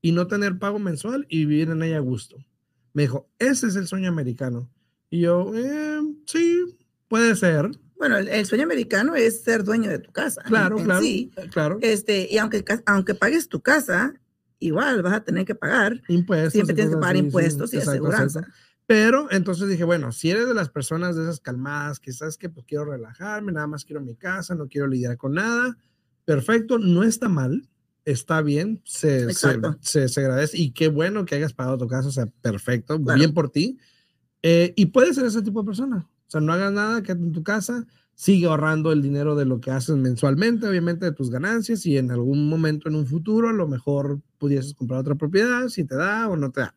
y 0.00 0.12
no 0.12 0.26
tener 0.26 0.58
pago 0.58 0.78
mensual 0.78 1.26
y 1.28 1.44
vivir 1.44 1.70
en 1.70 1.82
ella 1.82 1.98
a 1.98 2.00
gusto. 2.00 2.36
Me 2.94 3.02
dijo, 3.02 3.28
ese 3.38 3.68
es 3.68 3.76
el 3.76 3.86
sueño 3.86 4.08
americano. 4.08 4.70
Y 5.10 5.20
yo, 5.20 5.52
eh, 5.54 6.00
sí, 6.26 6.64
puede 7.08 7.36
ser. 7.36 7.70
Bueno, 7.98 8.16
el, 8.16 8.46
sueño 8.46 8.64
americano 8.64 9.16
es 9.16 9.42
ser 9.42 9.64
dueño 9.64 9.90
de 9.90 9.98
tu 9.98 10.12
casa. 10.12 10.42
Claro, 10.42 10.76
claro. 10.76 11.00
Sí. 11.02 11.32
Claro. 11.50 11.78
Este, 11.82 12.28
y 12.30 12.38
aunque, 12.38 12.64
aunque 12.86 13.14
pagues 13.14 13.48
tu 13.48 13.60
casa, 13.60 14.14
igual 14.60 15.02
vas 15.02 15.14
a 15.14 15.24
tener 15.24 15.44
que 15.44 15.54
pagar. 15.54 16.00
Impuestos. 16.08 16.52
Siempre 16.52 16.74
tienes 16.74 16.94
que 16.94 17.00
pagar 17.00 17.16
impuestos 17.16 17.74
y 17.74 17.78
aseguranza. 17.78 18.46
Pero 18.88 19.30
entonces 19.30 19.68
dije, 19.68 19.84
bueno, 19.84 20.12
si 20.12 20.30
eres 20.30 20.48
de 20.48 20.54
las 20.54 20.70
personas 20.70 21.14
de 21.14 21.24
esas 21.24 21.40
calmadas, 21.40 22.00
sabes 22.12 22.38
que 22.38 22.48
pues 22.48 22.64
quiero 22.66 22.86
relajarme, 22.86 23.52
nada 23.52 23.66
más 23.66 23.84
quiero 23.84 24.00
mi 24.00 24.14
casa, 24.14 24.54
no 24.54 24.66
quiero 24.66 24.86
lidiar 24.86 25.18
con 25.18 25.34
nada, 25.34 25.76
perfecto, 26.24 26.78
no 26.78 27.02
está 27.02 27.28
mal, 27.28 27.68
está 28.06 28.40
bien, 28.40 28.80
se, 28.84 29.34
se, 29.34 30.08
se, 30.08 30.20
agradece 30.20 30.56
y 30.56 30.70
qué 30.70 30.88
bueno 30.88 31.26
que 31.26 31.34
hayas 31.34 31.52
pagado 31.52 31.76
tu 31.76 31.86
casa, 31.86 32.08
o 32.08 32.12
sea, 32.12 32.28
perfecto, 32.40 32.98
bien 32.98 33.34
por 33.34 33.50
ti. 33.50 33.78
Eh, 34.42 34.72
y 34.74 34.86
puedes 34.86 35.16
ser 35.16 35.26
ese 35.26 35.42
tipo 35.42 35.60
de 35.60 35.66
persona, 35.66 36.08
o 36.28 36.30
sea, 36.30 36.40
no 36.42 36.52
hagas 36.52 36.72
nada, 36.72 37.02
quédate 37.02 37.24
en 37.24 37.32
tu 37.32 37.42
casa, 37.42 37.86
sigue 38.14 38.46
ahorrando 38.46 38.92
el 38.92 39.00
dinero 39.00 39.34
de 39.34 39.46
lo 39.46 39.60
que 39.60 39.70
haces 39.70 39.96
mensualmente, 39.96 40.68
obviamente 40.68 41.06
de 41.06 41.12
tus 41.12 41.30
ganancias 41.30 41.86
y 41.86 41.96
en 41.96 42.10
algún 42.10 42.48
momento 42.48 42.88
en 42.88 42.96
un 42.96 43.06
futuro 43.06 43.48
a 43.48 43.52
lo 43.52 43.66
mejor 43.66 44.20
pudieses 44.36 44.74
comprar 44.74 45.00
otra 45.00 45.14
propiedad, 45.14 45.68
si 45.68 45.84
te 45.84 45.96
da 45.96 46.28
o 46.28 46.36
no 46.36 46.50
te 46.50 46.60
da. 46.60 46.74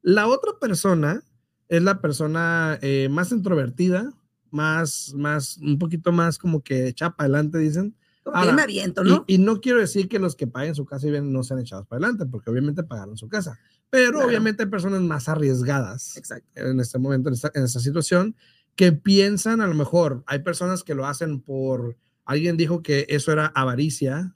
La 0.00 0.28
otra 0.28 0.52
persona 0.58 1.22
es 1.68 1.82
la 1.82 2.00
persona 2.00 2.78
eh, 2.80 3.08
más 3.10 3.32
introvertida, 3.32 4.12
más, 4.50 5.12
más, 5.14 5.58
un 5.58 5.78
poquito 5.78 6.10
más 6.10 6.38
como 6.38 6.62
que 6.62 6.88
echa 6.88 7.10
para 7.10 7.26
adelante, 7.26 7.58
dicen. 7.58 7.94
Ahora, 8.24 8.52
me 8.52 8.62
aviento, 8.62 9.02
¿no? 9.04 9.24
Y, 9.26 9.38
no 9.38 9.60
quiero 9.60 9.80
decir 9.80 10.08
que 10.08 10.18
los 10.18 10.36
que 10.36 10.46
paguen 10.46 10.74
su 10.74 10.84
casa 10.84 11.06
y 11.06 11.10
bien 11.10 11.32
no 11.32 11.42
sean 11.42 11.60
echados 11.60 11.86
para 11.86 11.98
adelante, 11.98 12.26
porque 12.26 12.48
obviamente 12.48 12.82
pagaron 12.82 13.16
su 13.16 13.28
casa. 13.28 13.58
Pero 13.88 14.24
obviamente 14.24 14.62
hay 14.62 14.68
personas 14.68 15.00
más 15.00 15.28
arriesgadas 15.28 16.20
en 16.54 16.78
este 16.78 16.98
momento, 16.98 17.28
en 17.28 17.34
esta, 17.34 17.50
en 17.54 17.64
esta 17.64 17.80
situación, 17.80 18.36
que 18.80 18.92
piensan 18.92 19.60
a 19.60 19.66
lo 19.66 19.74
mejor, 19.74 20.24
hay 20.26 20.38
personas 20.38 20.82
que 20.82 20.94
lo 20.94 21.04
hacen 21.04 21.42
por, 21.42 21.98
alguien 22.24 22.56
dijo 22.56 22.82
que 22.82 23.04
eso 23.10 23.30
era 23.30 23.48
avaricia, 23.48 24.34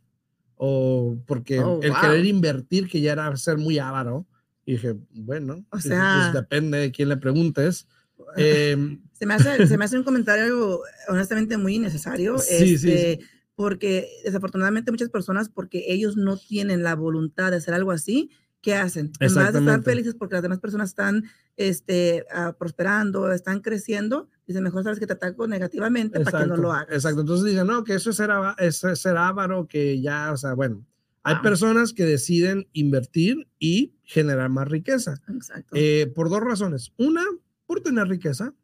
o 0.57 1.17
porque 1.25 1.61
oh, 1.61 1.81
el 1.83 1.95
querer 1.95 2.27
invertir, 2.27 2.87
que 2.87 3.01
ya 3.01 3.13
era 3.13 3.35
ser 3.39 3.57
muy 3.57 3.79
avaro, 3.79 4.27
y 4.67 4.73
dije, 4.73 4.97
bueno, 5.13 5.55
o 5.55 5.65
pues, 5.71 5.85
sea, 5.85 6.31
pues 6.31 6.43
depende 6.43 6.77
de 6.77 6.93
quién 6.93 7.09
le 7.09 7.17
preguntes. 7.17 7.89
Em, 8.37 9.01
se, 9.13 9.25
me 9.25 9.33
hace, 9.33 9.67
se 9.67 9.79
me 9.79 9.87
hace 9.87 9.97
un 9.97 10.05
comentario 10.05 10.83
honestamente 11.09 11.57
muy 11.57 11.77
innecesario. 11.77 12.39
Sí, 12.39 12.75
este, 12.75 13.19
sí, 13.19 13.27
Porque 13.55 14.11
desafortunadamente 14.25 14.91
muchas 14.91 15.09
personas, 15.09 15.49
porque 15.49 15.87
ellos 15.89 16.19
no 16.19 16.37
tienen 16.37 16.83
la 16.83 16.95
voluntad 16.95 17.51
de 17.51 17.57
hacer 17.57 17.73
algo 17.73 17.93
así, 17.93 18.31
¿qué 18.61 18.75
hacen? 18.75 19.11
En 19.21 19.35
vez 19.35 19.53
de 19.53 19.59
estar 19.59 19.83
felices 19.83 20.15
porque 20.15 20.35
las 20.35 20.43
demás 20.43 20.61
personas 20.61 20.91
están 20.91 21.25
este, 21.57 22.27
uh, 22.31 22.53
prosperando, 22.59 23.33
están 23.33 23.61
creciendo, 23.61 24.29
dicen, 24.47 24.63
mejor 24.63 24.83
sabes 24.85 24.99
que 24.99 25.07
te 25.07 25.15
ataco 25.15 25.47
negativamente 25.47 26.21
para 26.21 26.41
que 26.41 26.47
no 26.47 26.57
lo 26.57 26.73
hagas. 26.73 26.95
Exacto, 26.95 27.21
entonces 27.21 27.47
dicen, 27.47 27.67
no, 27.67 27.85
que 27.85 27.95
eso 27.95 28.11
es 28.11 28.17
ser, 28.17 28.31
eso 28.59 28.89
es 28.89 28.99
ser 29.01 29.17
avaro, 29.17 29.67
que 29.67 30.01
ya, 30.01 30.33
o 30.33 30.37
sea, 30.37 30.55
bueno, 30.55 30.85
hay 31.25 31.37
personas 31.37 31.95
que 31.95 32.05
deciden 32.05 32.69
invertir 32.75 33.49
y 33.59 33.95
generar 34.03 34.51
más 34.51 34.69
riqueza. 34.69 35.23
Exacto. 35.29 35.75
Eh, 35.75 36.13
por 36.15 36.29
dos 36.29 36.41
razones. 36.41 36.93
Una, 36.99 37.23
por 37.67 37.81
tener 37.81 38.09
riqueza. 38.09 38.55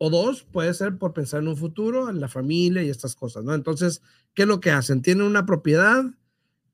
O 0.00 0.08
dos, 0.08 0.44
puede 0.44 0.72
ser 0.74 0.96
por 0.96 1.12
pensar 1.12 1.42
en 1.42 1.48
un 1.48 1.56
futuro, 1.56 2.08
en 2.08 2.20
la 2.20 2.28
familia 2.28 2.84
y 2.84 2.88
estas 2.88 3.16
cosas, 3.16 3.42
¿no? 3.42 3.52
Entonces, 3.52 4.00
¿qué 4.34 4.42
es 4.42 4.48
lo 4.48 4.60
que 4.60 4.70
hacen? 4.70 5.02
Tienen 5.02 5.26
una 5.26 5.44
propiedad 5.44 6.04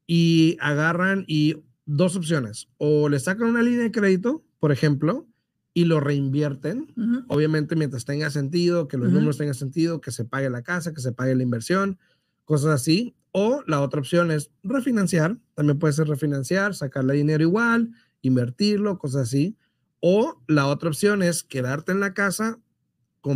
y 0.06 0.58
agarran 0.60 1.24
y 1.26 1.64
dos 1.86 2.16
opciones. 2.16 2.68
O 2.76 3.08
le 3.08 3.18
sacan 3.18 3.48
una 3.48 3.62
línea 3.62 3.80
de 3.80 3.92
crédito, 3.92 4.44
por 4.60 4.72
ejemplo, 4.72 5.26
y 5.74 5.84
lo 5.84 5.98
reinvierten. 5.98 6.94
Obviamente, 7.28 7.74
mientras 7.74 8.04
tenga 8.04 8.30
sentido, 8.30 8.86
que 8.86 8.96
los 8.96 9.10
números 9.12 9.36
tengan 9.38 9.54
sentido, 9.54 10.00
que 10.00 10.12
se 10.12 10.24
pague 10.24 10.48
la 10.48 10.62
casa, 10.62 10.94
que 10.94 11.00
se 11.00 11.12
pague 11.12 11.34
la 11.34 11.42
inversión, 11.42 11.98
cosas 12.44 12.80
así. 12.80 13.16
O 13.32 13.64
la 13.66 13.80
otra 13.80 13.98
opción 13.98 14.30
es 14.30 14.52
refinanciar, 14.62 15.36
también 15.54 15.80
puede 15.80 15.92
ser 15.92 16.06
refinanciar, 16.06 16.76
sacarle 16.76 17.14
dinero 17.14 17.42
igual, 17.42 17.90
invertirlo, 18.22 18.98
cosas 18.98 19.22
así. 19.22 19.56
O 19.98 20.40
la 20.46 20.68
otra 20.68 20.90
opción 20.90 21.22
es 21.24 21.42
quedarte 21.42 21.90
en 21.90 21.98
la 21.98 22.14
casa, 22.14 22.60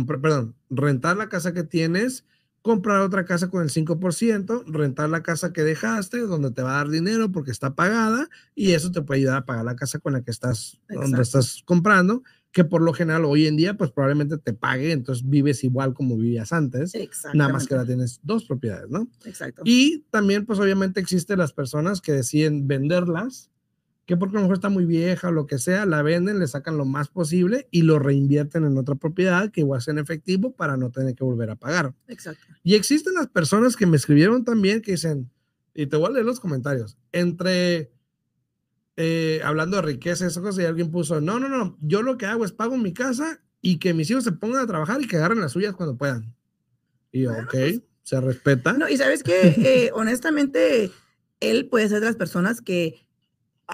perdón, 0.07 0.55
rentar 0.69 1.17
la 1.17 1.27
casa 1.27 1.53
que 1.53 1.63
tienes, 1.63 2.23
comprar 2.69 3.01
otra 3.01 3.25
casa 3.25 3.49
con 3.49 3.63
el 3.63 3.71
5%, 3.71 4.63
rentar 4.67 5.09
la 5.09 5.23
casa 5.23 5.51
que 5.51 5.63
dejaste, 5.63 6.19
donde 6.19 6.51
te 6.51 6.61
va 6.61 6.73
a 6.73 6.83
dar 6.83 6.89
dinero 6.89 7.31
porque 7.31 7.49
está 7.49 7.73
pagada, 7.73 8.29
y 8.53 8.73
eso 8.73 8.91
te 8.91 9.01
puede 9.01 9.21
ayudar 9.21 9.37
a 9.37 9.45
pagar 9.45 9.65
la 9.65 9.75
casa 9.75 9.97
con 9.97 10.13
la 10.13 10.21
que 10.21 10.29
estás, 10.29 10.79
donde 10.87 11.19
estás 11.19 11.63
comprando 11.65 12.21
que 12.51 12.63
por 12.63 12.83
lo 12.83 12.93
general 12.93 13.25
hoy 13.25 13.47
en 13.47 13.57
día 13.57 13.75
pues 13.75 13.89
probablemente 13.89 14.37
te 14.37 14.53
pague, 14.53 14.91
entonces 14.91 15.27
vives 15.27 15.63
igual 15.63 15.95
como 15.95 16.15
vivías 16.15 16.53
antes, 16.53 16.93
nada 17.33 17.51
más 17.51 17.65
que 17.65 17.73
ahora 17.73 17.87
tienes 17.87 18.19
dos 18.21 18.45
propiedades, 18.45 18.91
¿no? 18.91 19.09
Exacto. 19.25 19.63
Y 19.65 20.05
también 20.11 20.45
pues 20.45 20.59
obviamente 20.59 20.99
existen 20.99 21.39
las 21.39 21.51
personas 21.51 22.01
que 22.01 22.11
deciden 22.11 22.67
venderlas, 22.67 23.49
que 24.09 24.17
porque 24.17 24.37
a 24.37 24.39
lo 24.39 24.45
mejor 24.45 24.55
está 24.55 24.69
muy 24.69 24.87
vieja 24.87 25.27
o 25.27 25.31
lo 25.31 25.45
que 25.45 25.59
sea, 25.59 25.85
la 25.85 26.01
venden, 26.01 26.39
le 26.39 26.47
sacan 26.47 26.77
lo 26.77 26.85
más 26.85 27.09
posible 27.09 27.67
y 27.69 27.83
lo 27.83 27.99
reinvierten 27.99 28.65
en 28.65 28.75
otra 28.75 28.95
propiedad 28.95 29.51
que 29.51 29.61
igual 29.61 29.83
sea 29.83 29.91
en 29.91 29.99
efectivo 29.99 30.51
para 30.51 30.77
no 30.77 30.89
tener 30.89 31.13
que 31.13 31.23
volver 31.23 31.51
a 31.51 31.55
pagar. 31.55 31.93
Exacto. 32.07 32.43
Y 32.63 32.73
existen 32.73 33.13
las 33.13 33.27
personas 33.27 33.75
que 33.75 33.85
me 33.85 33.97
escribieron 33.97 34.43
también 34.43 34.81
que 34.81 34.93
dicen, 34.93 35.29
y 35.75 35.85
te 35.85 35.95
voy 35.95 36.07
a 36.07 36.09
leer 36.09 36.25
los 36.25 36.39
comentarios, 36.39 36.97
entre 37.11 37.91
eh, 38.97 39.41
hablando 39.43 39.75
de 39.75 39.83
riqueza, 39.83 40.25
esa 40.25 40.41
cosa, 40.41 40.63
y 40.63 40.65
alguien 40.65 40.89
puso, 40.89 41.21
no, 41.21 41.39
no, 41.39 41.47
no, 41.47 41.77
yo 41.79 42.01
lo 42.01 42.17
que 42.17 42.25
hago 42.25 42.43
es 42.45 42.51
pago 42.51 42.77
mi 42.77 42.93
casa 42.93 43.43
y 43.61 43.77
que 43.77 43.93
mis 43.93 44.09
hijos 44.09 44.23
se 44.23 44.31
pongan 44.31 44.63
a 44.63 44.65
trabajar 44.65 44.99
y 45.03 45.07
que 45.07 45.17
agarren 45.17 45.39
las 45.39 45.51
suyas 45.51 45.75
cuando 45.75 45.97
puedan. 45.97 46.33
Y 47.11 47.21
yo, 47.21 47.33
ok, 47.33 47.51
pues 47.51 47.81
se 48.01 48.19
respeta. 48.19 48.73
No, 48.73 48.89
y 48.89 48.97
sabes 48.97 49.21
que, 49.21 49.49
eh, 49.49 49.91
honestamente, 49.93 50.89
él 51.41 51.67
puede 51.67 51.89
ser 51.89 51.99
de 51.99 52.07
las 52.07 52.15
personas 52.15 52.59
que 52.59 53.07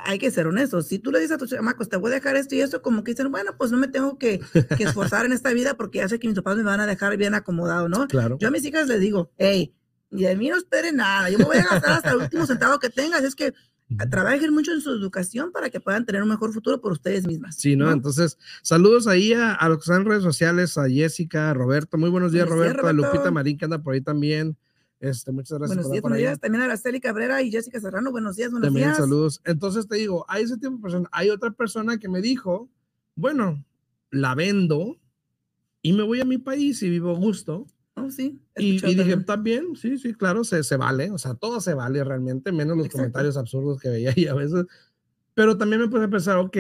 hay 0.04 0.20
que 0.20 0.32
ser 0.32 0.48
honestos. 0.48 0.88
Si 0.88 1.00
tú 1.00 1.12
le 1.12 1.20
dices 1.20 1.36
a 1.36 1.38
tus 1.38 1.50
chamacos, 1.50 1.90
te 1.90 1.98
voy 1.98 2.12
a 2.12 2.16
dejar 2.16 2.36
esto 2.36 2.56
y 2.56 2.62
eso, 2.62 2.82
como 2.82 3.04
que 3.04 3.12
dicen, 3.12 3.32
bueno, 3.32 3.56
pues 3.58 3.72
no 3.72 3.78
me 3.78 3.88
tengo 3.88 4.18
que, 4.18 4.42
que 4.78 4.84
esforzar 4.84 5.26
en 5.26 5.32
esta 5.32 5.54
vida 5.54 5.76
porque 5.76 6.00
ya 6.00 6.10
sé 6.10 6.20
que 6.20 6.28
mis 6.28 6.36
papás 6.36 6.58
me 6.58 6.64
van 6.64 6.82
a 6.82 6.86
dejar 6.86 7.16
bien 7.18 7.34
acomodado, 7.34 7.88
¿no? 7.88 8.08
Claro. 8.08 8.38
Yo 8.40 8.50
a 8.50 8.52
mis 8.52 8.66
hijas 8.66 8.88
les 8.88 9.00
digo, 9.00 9.32
hey, 9.38 9.74
de 10.12 10.36
mí 10.36 10.50
no 10.50 10.58
espere 10.58 10.92
nada, 10.92 11.30
yo 11.30 11.38
me 11.38 11.46
voy 11.46 11.58
a 11.58 11.64
gastar 11.64 11.94
hasta 11.94 12.12
el 12.12 12.18
último 12.18 12.46
centavo 12.46 12.80
que 12.80 12.90
tengas. 12.90 13.24
Es 13.24 13.36
que 13.36 13.54
trabajen 14.10 14.54
mucho 14.54 14.72
en 14.72 14.82
su 14.82 14.92
educación 14.92 15.52
para 15.52 15.70
que 15.70 15.80
puedan 15.80 16.06
tener 16.06 16.24
un 16.24 16.30
mejor 16.30 16.52
futuro 16.54 16.82
por 16.82 16.92
ustedes 16.92 17.28
mismas. 17.28 17.56
Sí, 17.56 17.76
¿no? 17.76 17.92
Entonces, 17.92 18.38
saludos 18.64 19.08
ahí 19.08 19.34
a, 19.34 19.54
a, 19.54 19.70
los 19.70 19.78
que 19.78 19.84
están 19.84 20.02
en 20.02 20.08
redes 20.08 20.24
sociales, 20.24 20.78
a 20.78 20.90
Jessica, 20.90 21.52
a 21.52 21.54
Roberto. 21.54 21.98
Muy 21.98 22.10
buenos 22.10 22.32
días, 22.32 22.48
Roberto, 22.48 22.88
a 22.88 22.94
Lupita 22.94 23.32
Marín, 23.32 23.58
que 23.58 23.66
anda 23.66 23.82
por 23.82 23.94
ahí 23.94 24.02
también. 24.02 24.58
Este, 25.06 25.32
muchas 25.32 25.58
gracias. 25.58 25.76
Buenos 25.78 25.92
días, 25.92 26.02
buenos 26.02 26.20
días. 26.20 26.40
También 26.40 26.62
a 26.62 26.66
Araceli 26.66 27.00
Cabrera 27.00 27.42
y 27.42 27.52
Jessica 27.52 27.80
Serrano. 27.80 28.12
Buenos 28.12 28.36
días, 28.36 28.52
buenos 28.52 28.68
también, 28.68 28.96
saludos. 28.96 29.42
Entonces 29.46 29.88
te 29.88 29.98
digo, 29.98 30.26
hay 30.28 30.44
ese 30.44 30.56
tipo 30.58 30.72
de 30.72 30.82
personas. 30.82 31.10
Hay 31.12 31.30
otra 31.30 31.52
persona 31.52 31.98
que 31.98 32.10
me 32.10 32.22
dijo, 32.22 32.70
bueno, 33.16 33.64
la 34.12 34.36
vendo 34.36 34.98
y 35.82 35.94
me 35.94 36.04
voy 36.04 36.22
a 36.22 36.26
mi 36.26 36.38
país 36.38 36.82
y 36.82 36.90
vivo 36.90 37.12
a 37.12 37.20
gusto 37.20 37.68
Oh, 37.98 38.12
sí. 38.12 38.42
Y, 38.58 38.80
dije, 38.80 39.18
también, 39.18 39.76
sí, 39.76 39.98
sí, 39.98 40.14
claro, 40.14 40.44
se, 40.44 40.64
se 40.64 40.76
vale, 40.76 41.12
o 41.12 41.18
sea, 41.18 41.34
todo 41.34 41.62
se 41.62 41.74
vale 41.74 42.04
realmente, 42.04 42.52
menos 42.52 42.78
los 42.78 42.90
comentarios 42.90 43.38
absurdos 43.38 43.80
que 43.80 43.90
veía 43.90 44.14
ahí 44.16 44.28
a 44.28 44.34
veces. 44.34 44.66
Pero 45.34 45.58
también 45.58 45.82
me 45.82 45.88
puse 45.88 46.04
a 46.04 46.10
pensar, 46.10 46.38
ok, 46.38 46.58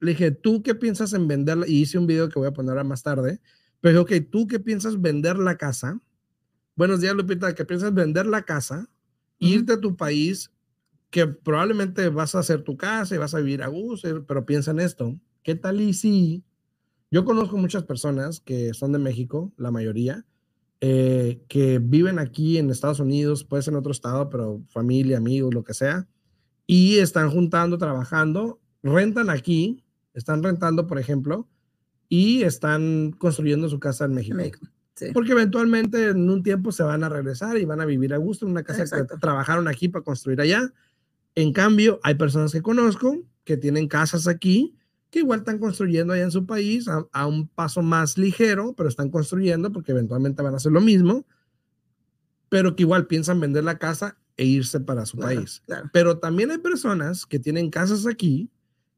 le 0.00 0.10
dije, 0.12 0.30
¿tú 0.30 0.62
qué 0.62 0.74
piensas 0.74 1.12
en 1.12 1.28
venderla? 1.28 1.68
Y 1.68 1.82
hice 1.82 1.98
un 1.98 2.06
video 2.06 2.28
que 2.28 2.38
voy 2.38 2.48
a 2.48 2.52
poner 2.52 2.70
ahora 2.70 2.84
más 2.84 3.02
tarde. 3.02 3.40
Pero, 3.80 4.02
ok, 4.02 4.12
¿tú 4.30 4.46
qué 4.46 4.60
piensas 4.60 5.00
vender 5.00 5.38
la 5.38 5.56
casa? 5.56 6.00
Buenos 6.78 7.00
días, 7.00 7.16
Lupita, 7.16 7.56
¿qué 7.56 7.64
piensas 7.64 7.92
vender 7.92 8.24
la 8.26 8.42
casa? 8.42 8.88
Irte 9.40 9.72
a 9.72 9.80
tu 9.80 9.96
país, 9.96 10.52
que 11.10 11.26
probablemente 11.26 12.08
vas 12.08 12.36
a 12.36 12.38
hacer 12.38 12.62
tu 12.62 12.76
casa 12.76 13.16
y 13.16 13.18
vas 13.18 13.34
a 13.34 13.40
vivir 13.40 13.64
a 13.64 13.66
gusto, 13.66 14.24
pero 14.28 14.46
piensa 14.46 14.70
en 14.70 14.78
esto. 14.78 15.18
¿Qué 15.42 15.56
tal 15.56 15.80
y 15.80 15.92
si? 15.92 16.44
Yo 17.10 17.24
conozco 17.24 17.56
muchas 17.56 17.82
personas 17.82 18.38
que 18.38 18.74
son 18.74 18.92
de 18.92 19.00
México, 19.00 19.52
la 19.56 19.72
mayoría, 19.72 20.24
eh, 20.80 21.42
que 21.48 21.80
viven 21.80 22.20
aquí 22.20 22.58
en 22.58 22.70
Estados 22.70 23.00
Unidos, 23.00 23.42
puede 23.42 23.64
ser 23.64 23.72
en 23.72 23.80
otro 23.80 23.90
estado, 23.90 24.30
pero 24.30 24.62
familia, 24.68 25.16
amigos, 25.18 25.52
lo 25.52 25.64
que 25.64 25.74
sea, 25.74 26.06
y 26.64 26.98
están 26.98 27.28
juntando, 27.28 27.76
trabajando, 27.78 28.60
rentan 28.84 29.30
aquí, 29.30 29.82
están 30.14 30.44
rentando, 30.44 30.86
por 30.86 31.00
ejemplo, 31.00 31.48
y 32.08 32.42
están 32.42 33.10
construyendo 33.18 33.68
su 33.68 33.80
casa 33.80 34.04
en 34.04 34.14
México. 34.14 34.68
Porque 35.12 35.32
eventualmente 35.32 36.08
en 36.08 36.28
un 36.28 36.42
tiempo 36.42 36.72
se 36.72 36.82
van 36.82 37.04
a 37.04 37.08
regresar 37.08 37.58
y 37.58 37.64
van 37.64 37.80
a 37.80 37.84
vivir 37.84 38.14
a 38.14 38.16
gusto 38.16 38.44
en 38.46 38.52
una 38.52 38.62
casa 38.62 38.84
que 38.84 39.04
trabajaron 39.18 39.68
aquí 39.68 39.88
para 39.88 40.04
construir 40.04 40.40
allá. 40.40 40.72
En 41.34 41.52
cambio, 41.52 42.00
hay 42.02 42.14
personas 42.14 42.52
que 42.52 42.62
conozco 42.62 43.22
que 43.44 43.56
tienen 43.56 43.88
casas 43.88 44.26
aquí 44.26 44.74
que 45.10 45.20
igual 45.20 45.40
están 45.40 45.58
construyendo 45.58 46.12
allá 46.12 46.24
en 46.24 46.30
su 46.30 46.44
país 46.46 46.86
a, 46.88 47.26
un 47.26 47.48
paso 47.48 47.82
más 47.82 48.18
ligero, 48.18 48.74
pero 48.76 48.88
están 48.88 49.10
construyendo 49.10 49.72
porque 49.72 49.92
eventualmente 49.92 50.42
van 50.42 50.54
a 50.54 50.58
hacer 50.58 50.72
lo 50.72 50.80
mismo, 50.80 51.26
pero 52.48 52.76
que 52.76 52.82
igual 52.82 53.06
piensan 53.06 53.40
vender 53.40 53.64
la 53.64 53.78
casa 53.78 54.18
e 54.36 54.44
irse 54.44 54.80
para 54.80 55.06
su 55.06 55.16
país. 55.18 55.62
Pero 55.92 56.18
también 56.18 56.50
hay 56.50 56.58
personas 56.58 57.26
que 57.26 57.38
tienen 57.38 57.70
casas 57.70 58.06
aquí, 58.06 58.50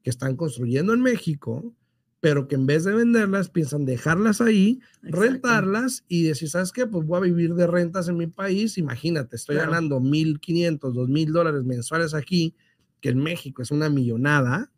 que 0.03 0.09
están 0.09 0.35
construyendo 0.35 0.93
en 0.93 1.01
México, 1.01 1.73
pero 2.21 2.47
que 2.47 2.53
en 2.53 2.67
vez 2.67 2.83
de 2.83 2.93
venderlas 2.93 3.49
piensan 3.49 3.83
dejarlas 3.83 4.41
ahí, 4.41 4.79
rentarlas 5.01 6.05
y 6.07 6.23
decir, 6.23 6.49
¿sabes 6.49 6.71
qué? 6.71 6.85
Pues 6.85 7.05
voy 7.05 7.17
a 7.17 7.21
vivir 7.21 7.55
de 7.55 7.65
rentas 7.65 8.07
en 8.07 8.17
mi 8.17 8.27
país. 8.27 8.77
Imagínate, 8.77 9.35
estoy 9.35 9.55
ganando 9.55 9.99
1.500, 9.99 10.79
2.000 10.79 11.31
dólares 11.31 11.63
mensuales 11.63 12.13
aquí, 12.13 12.55
que 13.01 13.09
en 13.09 13.17
México 13.17 13.63
es 13.63 13.71
una 13.71 13.89
millonada. 13.89 14.71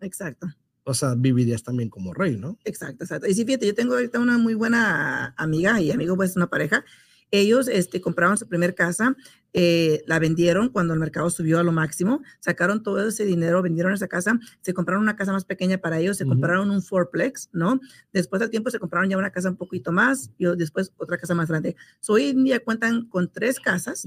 Exacto. 0.00 0.46
o 0.84 0.94
sea, 0.94 1.14
vivirías 1.14 1.62
también 1.62 1.90
como 1.90 2.14
rey, 2.14 2.38
¿no? 2.38 2.58
Exacto, 2.64 3.04
exacto. 3.04 3.28
Y 3.28 3.34
sí, 3.34 3.44
fíjate, 3.44 3.66
yo 3.66 3.74
tengo 3.74 3.92
ahorita 3.92 4.18
una 4.18 4.38
muy 4.38 4.54
buena 4.54 5.34
amiga 5.36 5.78
y 5.82 5.90
amigo, 5.90 6.16
pues 6.16 6.34
una 6.34 6.48
pareja. 6.48 6.82
Ellos 7.30 7.68
este, 7.68 8.00
compraron 8.00 8.36
su 8.36 8.48
primer 8.48 8.74
casa, 8.74 9.16
eh, 9.52 10.02
la 10.06 10.18
vendieron 10.18 10.68
cuando 10.68 10.94
el 10.94 11.00
mercado 11.00 11.28
subió 11.28 11.58
a 11.58 11.62
lo 11.62 11.72
máximo, 11.72 12.22
sacaron 12.38 12.82
todo 12.82 13.08
ese 13.08 13.24
dinero, 13.24 13.62
vendieron 13.62 13.92
esa 13.92 14.06
casa, 14.06 14.38
se 14.60 14.74
compraron 14.74 15.02
una 15.02 15.16
casa 15.16 15.32
más 15.32 15.44
pequeña 15.44 15.78
para 15.78 15.98
ellos, 15.98 16.16
se 16.16 16.26
compraron 16.26 16.70
un 16.70 16.82
fourplex, 16.82 17.48
¿no? 17.52 17.80
Después 18.12 18.40
del 18.40 18.50
tiempo 18.50 18.70
se 18.70 18.78
compraron 18.78 19.10
ya 19.10 19.18
una 19.18 19.30
casa 19.30 19.50
un 19.50 19.56
poquito 19.56 19.90
más 19.90 20.30
y 20.38 20.46
después 20.56 20.92
otra 20.96 21.18
casa 21.18 21.34
más 21.34 21.48
grande. 21.48 21.74
hoy 22.08 22.26
en 22.26 22.44
día 22.44 22.60
cuentan 22.60 23.06
con 23.08 23.30
tres 23.30 23.58
casas, 23.58 24.04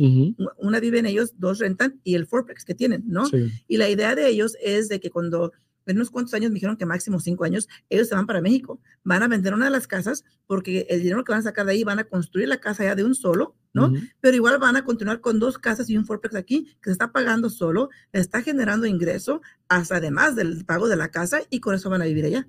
una 0.57 0.79
viven 0.79 1.05
ellos, 1.05 1.33
dos 1.37 1.59
rentan 1.59 1.99
y 2.03 2.15
el 2.15 2.25
fourplex 2.25 2.63
que 2.63 2.75
tienen, 2.75 3.03
¿no? 3.05 3.23
Y 3.67 3.77
la 3.77 3.89
idea 3.89 4.15
de 4.15 4.27
ellos 4.27 4.55
es 4.61 4.87
de 4.87 4.99
que 4.99 5.09
cuando 5.09 5.51
en 5.85 5.97
unos 5.97 6.09
cuantos 6.09 6.33
años, 6.33 6.49
me 6.49 6.55
dijeron 6.55 6.77
que 6.77 6.85
máximo 6.85 7.19
cinco 7.19 7.43
años, 7.43 7.67
ellos 7.89 8.07
se 8.07 8.15
van 8.15 8.25
para 8.25 8.41
México. 8.41 8.79
Van 9.03 9.23
a 9.23 9.27
vender 9.27 9.53
una 9.53 9.65
de 9.65 9.71
las 9.71 9.87
casas 9.87 10.23
porque 10.47 10.85
el 10.89 11.01
dinero 11.01 11.23
que 11.23 11.31
van 11.31 11.39
a 11.39 11.43
sacar 11.43 11.65
de 11.65 11.73
ahí 11.73 11.83
van 11.83 11.99
a 11.99 12.03
construir 12.03 12.47
la 12.47 12.57
casa 12.57 12.83
ya 12.83 12.95
de 12.95 13.03
un 13.03 13.15
solo, 13.15 13.55
¿no? 13.73 13.91
Pero 14.21 14.35
igual 14.35 14.59
van 14.59 14.75
a 14.75 14.83
continuar 14.83 15.19
con 15.19 15.39
dos 15.39 15.57
casas 15.57 15.89
y 15.89 15.97
un 15.97 16.05
fourplex 16.05 16.35
aquí 16.35 16.65
que 16.81 16.89
se 16.89 16.91
está 16.91 17.11
pagando 17.11 17.49
solo, 17.49 17.89
está 18.11 18.41
generando 18.41 18.85
ingreso, 18.85 19.41
hasta 19.67 19.97
además 19.97 20.35
del 20.35 20.63
pago 20.65 20.87
de 20.87 20.95
la 20.95 21.09
casa 21.09 21.41
y 21.49 21.59
con 21.59 21.75
eso 21.75 21.89
van 21.89 22.01
a 22.01 22.05
vivir 22.05 22.25
allá. 22.25 22.47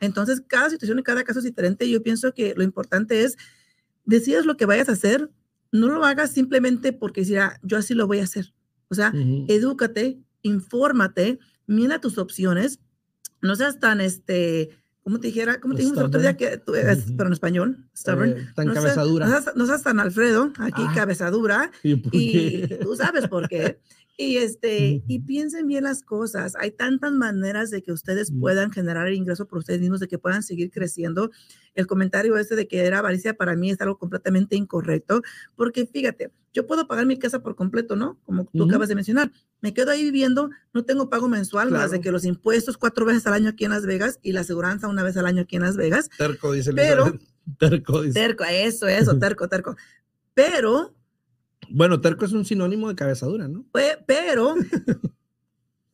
Entonces, 0.00 0.42
cada 0.46 0.70
situación 0.70 0.98
y 0.98 1.02
cada 1.02 1.24
caso 1.24 1.38
es 1.38 1.44
diferente. 1.44 1.88
Yo 1.88 2.02
pienso 2.02 2.32
que 2.34 2.54
lo 2.56 2.62
importante 2.62 3.24
es, 3.24 3.36
decidas 4.04 4.46
lo 4.46 4.56
que 4.56 4.66
vayas 4.66 4.88
a 4.88 4.92
hacer, 4.92 5.30
no 5.72 5.88
lo 5.88 6.04
hagas 6.04 6.32
simplemente 6.32 6.92
porque 6.92 7.22
decir, 7.22 7.40
yo 7.62 7.76
así 7.76 7.94
lo 7.94 8.06
voy 8.06 8.20
a 8.20 8.24
hacer. 8.24 8.54
O 8.88 8.94
sea, 8.94 9.12
edúcate, 9.48 10.18
infórmate, 10.42 11.38
mira 11.68 12.00
tus 12.00 12.18
opciones, 12.18 12.80
no 13.40 13.54
seas 13.54 13.78
tan, 13.78 14.00
este, 14.00 14.70
¿cómo 15.02 15.20
te 15.20 15.28
dijera? 15.28 15.60
¿Cómo 15.60 15.74
te 15.74 15.82
dijimos 15.82 16.00
el 16.00 16.06
otro 16.06 16.20
día 16.20 16.36
que 16.36 16.58
tú 16.58 16.74
eres, 16.74 17.04
pero 17.16 17.28
en 17.28 17.32
español? 17.32 17.88
Stubborn. 17.96 18.30
Eh, 18.30 18.48
tan 18.56 18.74
cabezadura. 18.74 19.28
no, 19.54 19.66
seas, 19.66 19.82
tan 19.84 20.00
Alfredo, 20.00 20.52
aquí 20.58 20.82
ah. 20.84 20.92
cabezadura. 20.94 21.70
y 21.84 22.66
tú 22.78 22.96
sabes 22.96 23.28
por 23.28 23.48
qué. 23.48 23.80
Y, 24.20 24.38
este, 24.38 25.04
y 25.06 25.20
piensen 25.20 25.68
bien 25.68 25.84
las 25.84 26.02
cosas. 26.02 26.56
Hay 26.56 26.72
tantas 26.72 27.12
maneras 27.12 27.70
de 27.70 27.84
que 27.84 27.92
ustedes 27.92 28.32
puedan 28.32 28.72
generar 28.72 29.12
ingreso 29.12 29.46
por 29.46 29.58
ustedes 29.58 29.80
mismos, 29.80 30.00
de 30.00 30.08
que 30.08 30.18
puedan 30.18 30.42
seguir 30.42 30.72
creciendo. 30.72 31.30
El 31.76 31.86
comentario 31.86 32.36
ese 32.36 32.56
de 32.56 32.66
que 32.66 32.84
era 32.84 32.98
avaricia 32.98 33.34
para 33.34 33.54
mí 33.54 33.70
es 33.70 33.80
algo 33.80 33.96
completamente 33.96 34.56
incorrecto, 34.56 35.22
porque 35.54 35.86
fíjate, 35.86 36.32
yo 36.52 36.66
puedo 36.66 36.88
pagar 36.88 37.06
mi 37.06 37.16
casa 37.16 37.44
por 37.44 37.54
completo, 37.54 37.94
¿no? 37.94 38.18
Como 38.24 38.46
tú 38.46 38.64
acabas 38.64 38.88
de 38.88 38.96
mencionar. 38.96 39.30
Me 39.60 39.72
quedo 39.72 39.92
ahí 39.92 40.02
viviendo, 40.02 40.50
no 40.74 40.84
tengo 40.84 41.08
pago 41.08 41.28
mensual, 41.28 41.70
más 41.70 41.92
de 41.92 42.00
que 42.00 42.10
los 42.10 42.24
impuestos 42.24 42.76
cuatro 42.76 43.06
veces 43.06 43.24
al 43.28 43.34
año 43.34 43.50
aquí 43.50 43.66
en 43.66 43.70
Las 43.70 43.86
Vegas 43.86 44.18
y 44.20 44.32
la 44.32 44.40
aseguranza 44.40 44.88
una 44.88 45.04
vez 45.04 45.16
al 45.16 45.26
año 45.26 45.42
aquí 45.42 45.54
en 45.54 45.62
Las 45.62 45.76
Vegas. 45.76 46.10
Terco, 46.18 46.50
dice 46.50 46.72
Pero, 46.72 47.16
terco, 47.60 48.02
dice. 48.02 48.18
Terco, 48.18 48.42
eso, 48.42 48.88
eso, 48.88 49.16
terco, 49.16 49.48
terco. 49.48 49.76
Pero 50.34 50.97
bueno, 51.70 52.00
terco 52.00 52.24
es 52.24 52.32
un 52.32 52.44
sinónimo 52.44 52.88
de 52.88 52.94
cabezadura, 52.94 53.48
¿no? 53.48 53.64
Pero, 54.06 54.54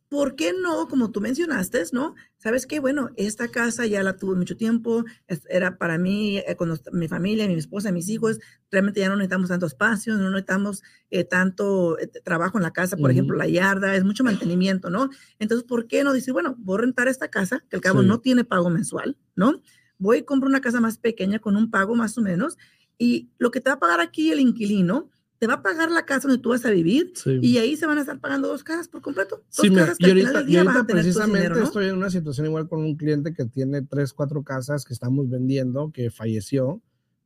¿por 0.09 0.37
qué 0.37 0.53
no? 0.53 0.87
Como 0.87 1.11
tú 1.11 1.21
mencionaste, 1.21 1.83
¿no? 1.93 2.15
Sabes 2.39 2.67
qué? 2.67 2.79
Bueno, 2.79 3.11
esta 3.17 3.49
casa 3.49 3.85
ya 3.87 4.03
la 4.03 4.17
tuve 4.17 4.37
mucho 4.37 4.57
tiempo, 4.57 5.05
era 5.49 5.77
para 5.77 5.99
mí, 5.99 6.39
eh, 6.39 6.57
con 6.57 6.79
mi 6.93 7.09
familia, 7.09 7.49
mi 7.49 7.55
esposa, 7.55 7.91
mis 7.91 8.09
hijos, 8.09 8.39
realmente 8.71 9.01
ya 9.01 9.09
no 9.09 9.17
necesitamos 9.17 9.49
tanto 9.49 9.67
espacio, 9.67 10.15
no 10.15 10.31
necesitamos 10.31 10.83
eh, 11.11 11.25
tanto 11.25 11.99
eh, 11.99 12.07
trabajo 12.23 12.59
en 12.59 12.63
la 12.63 12.73
casa, 12.73 12.97
por 12.97 13.11
ejemplo, 13.11 13.37
la 13.37 13.49
yarda, 13.49 13.97
es 13.97 14.05
mucho 14.05 14.23
mantenimiento, 14.25 14.89
¿no? 14.89 15.11
Entonces, 15.39 15.67
¿por 15.67 15.87
qué 15.89 16.05
no 16.05 16.13
decir, 16.13 16.33
bueno, 16.33 16.55
voy 16.59 16.79
a 16.79 16.83
rentar 16.83 17.09
esta 17.09 17.29
casa, 17.29 17.65
que 17.69 17.77
al 17.77 17.83
cabo 17.83 18.03
no 18.03 18.21
tiene 18.21 18.45
pago 18.45 18.71
mensual, 18.71 19.19
¿no? 19.35 19.63
Voy 19.99 20.19
y 20.19 20.23
compro 20.23 20.49
una 20.49 20.61
casa 20.61 20.81
más 20.81 20.99
pequeña 20.99 21.39
con 21.39 21.57
un 21.57 21.71
pago 21.71 21.95
más 21.95 22.17
o 22.19 22.21
menos, 22.21 22.57
y 22.99 23.31
lo 23.39 23.51
que 23.51 23.61
te 23.61 23.71
va 23.71 23.75
a 23.75 23.81
pagar 23.81 24.01
aquí 24.01 24.31
el 24.31 24.39
inquilino, 24.39 25.11
te 25.39 25.47
va 25.47 25.55
a 25.55 25.63
pagar 25.63 25.91
la 25.91 26.05
casa 26.05 26.29
donde 26.29 26.43
tú 26.43 26.51
vas 26.51 26.65
a 26.65 26.71
vivir 26.71 27.13
y 27.27 27.59
ahí 27.59 27.77
se 27.77 27.87
van 27.87 27.99
a 27.99 28.03
estar 28.03 28.19
pagando 28.21 28.49
dos 28.49 28.63
casas 28.63 28.89
por 28.89 29.03
completo. 29.03 29.43
sí, 29.49 29.69
y 29.99 30.57
ahorita, 30.57 30.85
precisamente 30.87 31.61
estoy 31.61 31.89
en 31.89 31.97
una 31.97 32.11
situación 32.11 32.47
igual 32.47 32.69
con 32.69 32.81
un 32.81 32.97
cliente 32.97 33.35
que 33.35 33.45
tiene 33.45 33.83
tres, 33.83 34.13
cuatro 34.13 34.43
casas 34.43 34.85
que 34.85 34.93
estamos 34.93 35.29
vendiendo, 35.29 35.91
que 35.93 36.11
falleció, 36.11 36.81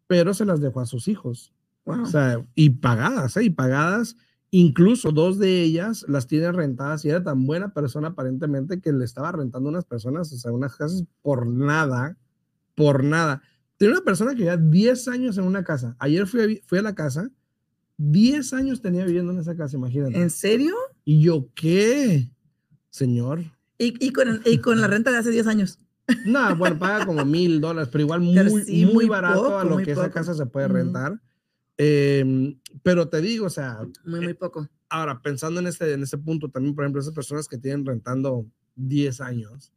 pero 0.06 0.34
se 0.34 0.44
las 0.44 0.60
dejó 0.60 0.80
a 0.80 0.86
sus 0.86 1.08
hijos. 1.08 1.52
O 1.84 2.06
sea, 2.06 2.44
y 2.54 2.70
pagadas, 2.70 3.36
¿eh? 3.38 3.44
Y 3.44 3.50
pagadas, 3.50 4.16
incluso 4.50 5.10
dos 5.10 5.38
de 5.38 5.62
ellas 5.62 6.04
las 6.06 6.26
tiene 6.26 6.52
rentadas 6.52 7.04
y 7.04 7.10
era 7.10 7.22
tan 7.22 7.46
buena 7.46 7.72
persona 7.72 8.08
aparentemente 8.08 8.80
que 8.80 8.92
le 8.92 9.04
estaba 9.04 9.32
rentando 9.32 9.68
unas 9.68 9.84
personas, 9.84 10.32
o 10.32 10.36
sea, 10.36 10.52
unas 10.52 10.76
casas 10.76 11.04
por 11.22 11.46
nada, 11.46 12.18
por 12.74 13.04
nada. 13.04 13.42
Tiene 13.78 13.94
una 13.94 14.04
persona 14.04 14.34
que 14.34 14.44
ya 14.44 14.56
10 14.56 15.08
años 15.08 15.38
en 15.38 15.44
una 15.44 15.64
casa. 15.64 15.96
Ayer 15.98 16.26
fui 16.26 16.60
fui 16.66 16.78
a 16.78 16.82
la 16.82 16.94
casa 16.94 17.30
10 17.98 18.52
años 18.54 18.80
tenía 18.80 19.04
viviendo 19.04 19.32
en 19.32 19.38
esa 19.38 19.56
casa, 19.56 19.76
imagínate. 19.76 20.18
¿En 20.18 20.30
serio? 20.30 20.74
Y 21.04 21.20
yo, 21.20 21.48
¿qué? 21.54 22.30
Señor. 22.90 23.42
¿Y, 23.76 24.12
con, 24.12 24.40
y 24.44 24.58
con, 24.58 24.80
la 24.80 24.86
renta 24.86 25.10
de 25.10 25.18
hace 25.18 25.30
10 25.30 25.46
años? 25.46 25.78
No, 26.24 26.56
bueno, 26.56 26.78
paga 26.78 27.04
como 27.04 27.22
mil 27.26 27.60
dólares, 27.60 27.90
pero 27.92 28.04
igual 28.04 28.20
muy, 28.22 28.86
muy, 28.86 29.06
barato 29.08 29.58
a 29.58 29.64
lo 29.64 29.76
que 29.76 29.92
esa 29.92 30.10
casa 30.10 30.32
se 30.32 30.46
puede 30.46 30.66
rentar. 30.66 31.20
Em, 31.76 32.58
pero 32.82 33.10
te 33.10 33.20
digo, 33.20 33.44
o 33.44 33.50
sea. 33.50 33.80
Muy, 34.06 34.20
muy 34.20 34.32
poco. 34.32 34.66
Ahora, 34.88 35.20
pensando 35.20 35.60
en 35.60 35.66
ese, 35.66 35.92
en 35.92 36.02
ese 36.02 36.16
punto, 36.16 36.48
también, 36.48 36.74
por 36.74 36.84
ejemplo, 36.84 37.02
esas 37.02 37.12
personas 37.12 37.46
que 37.46 37.58
tienen 37.58 37.84
rentando 37.84 38.46
10 38.76 39.20
años, 39.20 39.70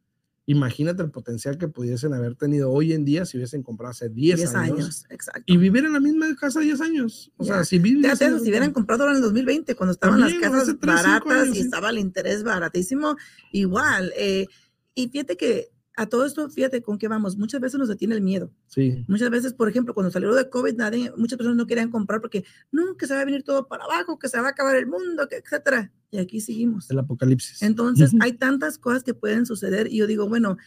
Imagínate 0.48 1.04
el 1.04 1.12
potencial 1.12 1.58
que 1.58 1.68
pudiesen 1.68 2.14
haber 2.14 2.36
tenido 2.36 2.72
hoy 2.72 2.94
en 2.94 3.06
día 3.06 3.26
si 3.26 3.38
hubiesen 3.38 3.62
comprado 3.62 3.92
hace 3.92 4.10
10, 4.10 4.56
años, 4.56 5.06
exacto. 5.10 5.44
y 5.46 5.58
vivir 5.58 5.86
en 5.86 5.94
la 5.94 6.00
misma 6.00 6.36
casa 6.36 6.60
10 6.60 6.82
años. 6.82 7.32
O 7.38 7.44
sea, 7.44 7.64
si 7.64 7.78
viven. 7.78 8.16
si 8.18 8.26
hubieran 8.26 8.72
comprado 8.72 9.08
en 9.10 9.18
el 9.18 9.22
2020, 9.22 9.76
cuando 9.76 9.94
estaban 9.94 10.20
las 10.20 10.34
casas 10.34 10.76
baratas 10.80 11.56
y 11.56 11.60
estaba 11.60 11.92
el 11.92 12.00
interés 12.00 12.44
baratísimo, 12.44 13.16
igual. 13.52 14.12
Eh, 14.18 14.48
y 14.96 15.10
fíjate 15.10 15.38
que 15.38 15.70
a 15.98 16.08
todo 16.08 16.26
esto, 16.26 16.50
fíjate 16.50 16.82
con 16.82 16.98
qué 16.98 17.08
vamos. 17.08 17.38
Muchas 17.38 17.60
veces 17.60 17.80
nos 17.80 17.90
detiene 17.90 18.16
el 18.16 18.22
miedo. 18.22 18.52
Sí. 18.68 19.04
Muchas 19.08 19.30
veces, 19.30 19.54
por 19.54 19.68
ejemplo, 19.70 19.94
cuando 19.94 20.12
salió 20.12 20.34
de 20.34 20.50
COVID, 20.50 20.76
nadie, 20.76 21.12
muchas 21.18 21.38
personas 21.38 21.58
no 21.58 21.68
querían 21.68 21.90
comprar 21.90 22.22
porque 22.22 22.46
no, 22.72 22.96
que 22.96 23.08
se 23.08 23.14
va 23.14 23.22
a 23.22 23.26
venir 23.26 23.44
todo 23.44 23.68
para 23.68 23.84
abajo, 23.84 24.18
que 24.18 24.30
se 24.30 24.40
va 24.40 24.48
a 24.48 24.52
acabar 24.52 24.76
el 24.76 24.88
mundo, 24.88 25.28
que 25.28 25.38
etcétera. 25.38 25.92
Y 26.10 26.18
aquí 26.18 26.40
seguimos. 26.40 26.90
El 26.90 27.00
apocalipsis. 27.00 27.62
Entonces, 27.62 28.12
hay 28.20 28.34
tantas 28.34 28.78
cosas 28.78 29.04
que 29.04 29.14
pueden 29.14 29.46
suceder 29.46 29.88
y 29.88 29.98
yo 29.98 30.08
digo, 30.08 30.28
bueno, 30.28 30.58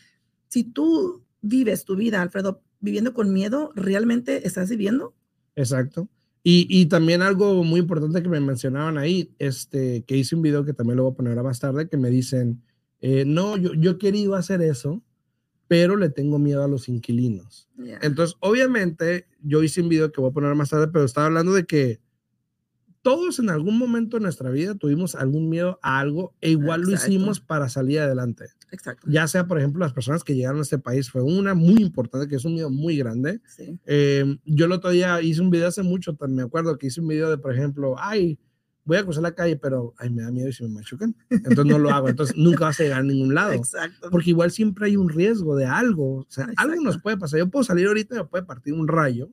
si 0.48 0.64
tú 0.64 1.24
vives 1.40 1.84
tu 1.84 1.96
vida, 1.96 2.22
Alfredo, 2.22 2.62
viviendo 2.80 3.14
con 3.14 3.32
miedo, 3.32 3.72
¿realmente 3.74 4.46
estás 4.46 4.70
viviendo? 4.70 5.14
Exacto. 5.56 6.08
Y, 6.42 6.66
y, 6.68 6.86
también 6.86 7.22
algo 7.22 7.64
muy 7.64 7.80
importante 7.80 8.22
que 8.22 8.28
me 8.28 8.38
mencionaban 8.38 8.98
ahí, 8.98 9.34
este, 9.38 10.04
que 10.04 10.18
hice 10.18 10.36
un 10.36 10.42
video 10.42 10.62
que 10.66 10.74
también 10.74 10.98
lo 10.98 11.04
voy 11.04 11.12
a 11.12 11.16
poner 11.16 11.30
ahora 11.32 11.44
más 11.44 11.58
tarde, 11.58 11.88
que 11.88 11.96
me 11.96 12.10
dicen, 12.10 12.62
eh, 13.00 13.24
no, 13.26 13.56
yo, 13.56 13.72
yo 13.72 13.92
he 13.92 13.98
querido 13.98 14.34
hacer 14.34 14.60
eso, 14.60 15.02
pero 15.68 15.96
le 15.96 16.10
tengo 16.10 16.38
miedo 16.38 16.62
a 16.62 16.68
los 16.68 16.88
inquilinos. 16.88 17.68
Entonces, 18.02 18.36
obviamente, 18.40 19.26
yo 19.40 19.62
hice 19.62 19.80
un 19.80 19.88
video 19.88 20.12
que 20.12 20.20
voy 20.20 20.30
a 20.30 20.34
poner 20.34 20.54
más 20.54 20.70
tarde, 20.70 20.88
pero 20.88 21.04
estaba 21.04 21.26
hablando 21.26 21.52
de 21.52 21.64
que 21.64 22.00
todos 23.04 23.38
en 23.38 23.50
algún 23.50 23.78
momento 23.78 24.16
de 24.16 24.22
nuestra 24.22 24.48
vida 24.48 24.74
tuvimos 24.74 25.14
algún 25.14 25.50
miedo 25.50 25.78
a 25.82 26.00
algo 26.00 26.34
e 26.40 26.50
igual 26.50 26.80
lo 26.80 26.92
hicimos 26.92 27.38
para 27.38 27.68
salir 27.68 28.00
adelante. 28.00 28.46
Exacto. 28.72 29.06
Ya 29.10 29.28
sea, 29.28 29.46
por 29.46 29.58
ejemplo, 29.58 29.80
las 29.80 29.92
personas 29.92 30.24
que 30.24 30.34
llegaron 30.34 30.60
a 30.60 30.62
este 30.62 30.78
país, 30.78 31.10
fue 31.10 31.22
una 31.22 31.52
muy 31.52 31.82
importante, 31.82 32.28
que 32.28 32.36
es 32.36 32.44
un 32.46 32.54
miedo 32.54 32.70
muy 32.70 32.96
grande. 32.96 33.42
Eh, 33.84 34.38
yo 34.46 34.64
el 34.64 34.72
otro 34.72 34.88
día 34.88 35.20
hice 35.20 35.42
un 35.42 35.50
video 35.50 35.68
hace 35.68 35.82
mucho, 35.82 36.16
me 36.28 36.42
acuerdo 36.42 36.78
que 36.78 36.86
hice 36.86 37.02
un 37.02 37.08
video 37.08 37.28
de, 37.28 37.36
por 37.36 37.52
ejemplo, 37.52 37.94
ay, 37.98 38.38
voy 38.84 38.96
a 38.98 39.02
cruzar 39.02 39.22
la 39.22 39.34
calle, 39.34 39.56
pero 39.56 39.94
ay, 39.98 40.10
me 40.10 40.22
da 40.22 40.30
miedo 40.30 40.48
y 40.48 40.52
se 40.52 40.64
me 40.64 40.70
machucan. 40.70 41.16
Entonces 41.30 41.64
no 41.64 41.78
lo 41.78 41.90
hago. 41.90 42.08
Entonces 42.08 42.36
nunca 42.36 42.66
vas 42.66 42.80
a 42.80 42.82
llegar 42.82 43.00
a 43.00 43.04
ningún 43.04 43.34
lado. 43.34 43.52
Exacto. 43.52 44.10
Porque 44.10 44.30
igual 44.30 44.50
siempre 44.50 44.86
hay 44.86 44.96
un 44.96 45.08
riesgo 45.08 45.56
de 45.56 45.66
algo. 45.66 46.16
O 46.18 46.26
sea, 46.28 46.48
algo 46.56 46.82
nos 46.82 47.00
puede 47.00 47.16
pasar. 47.16 47.38
Yo 47.38 47.48
puedo 47.48 47.64
salir 47.64 47.86
ahorita 47.86 48.14
y 48.14 48.18
me 48.18 48.24
puede 48.24 48.44
partir 48.44 48.74
un 48.74 48.88
rayo. 48.88 49.30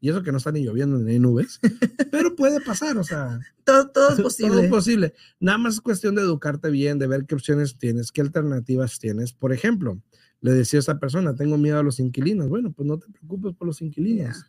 Y 0.00 0.10
eso 0.10 0.22
que 0.22 0.30
no 0.30 0.38
está 0.38 0.52
ni 0.52 0.64
lloviendo 0.64 0.98
ni 0.98 1.12
hay 1.12 1.18
nubes. 1.18 1.60
pero 2.12 2.36
puede 2.36 2.60
pasar, 2.60 2.96
o 2.98 3.04
sea. 3.04 3.40
Todo, 3.64 3.88
todo 3.90 4.10
es 4.10 4.20
posible. 4.20 4.50
Todo 4.50 4.60
es 4.62 4.70
posible. 4.70 5.14
Nada 5.40 5.58
más 5.58 5.74
es 5.74 5.80
cuestión 5.80 6.14
de 6.14 6.22
educarte 6.22 6.70
bien, 6.70 6.98
de 6.98 7.06
ver 7.06 7.24
qué 7.26 7.34
opciones 7.34 7.78
tienes, 7.78 8.12
qué 8.12 8.20
alternativas 8.20 8.98
tienes. 8.98 9.32
Por 9.32 9.52
ejemplo, 9.52 10.00
le 10.40 10.52
decía 10.52 10.78
a 10.78 10.80
esa 10.80 10.98
persona, 11.00 11.34
tengo 11.34 11.58
miedo 11.58 11.78
a 11.78 11.82
los 11.82 11.98
inquilinos. 11.98 12.48
Bueno, 12.48 12.72
pues 12.72 12.86
no 12.86 12.98
te 12.98 13.10
preocupes 13.10 13.54
por 13.54 13.66
los 13.66 13.82
inquilinos. 13.82 14.46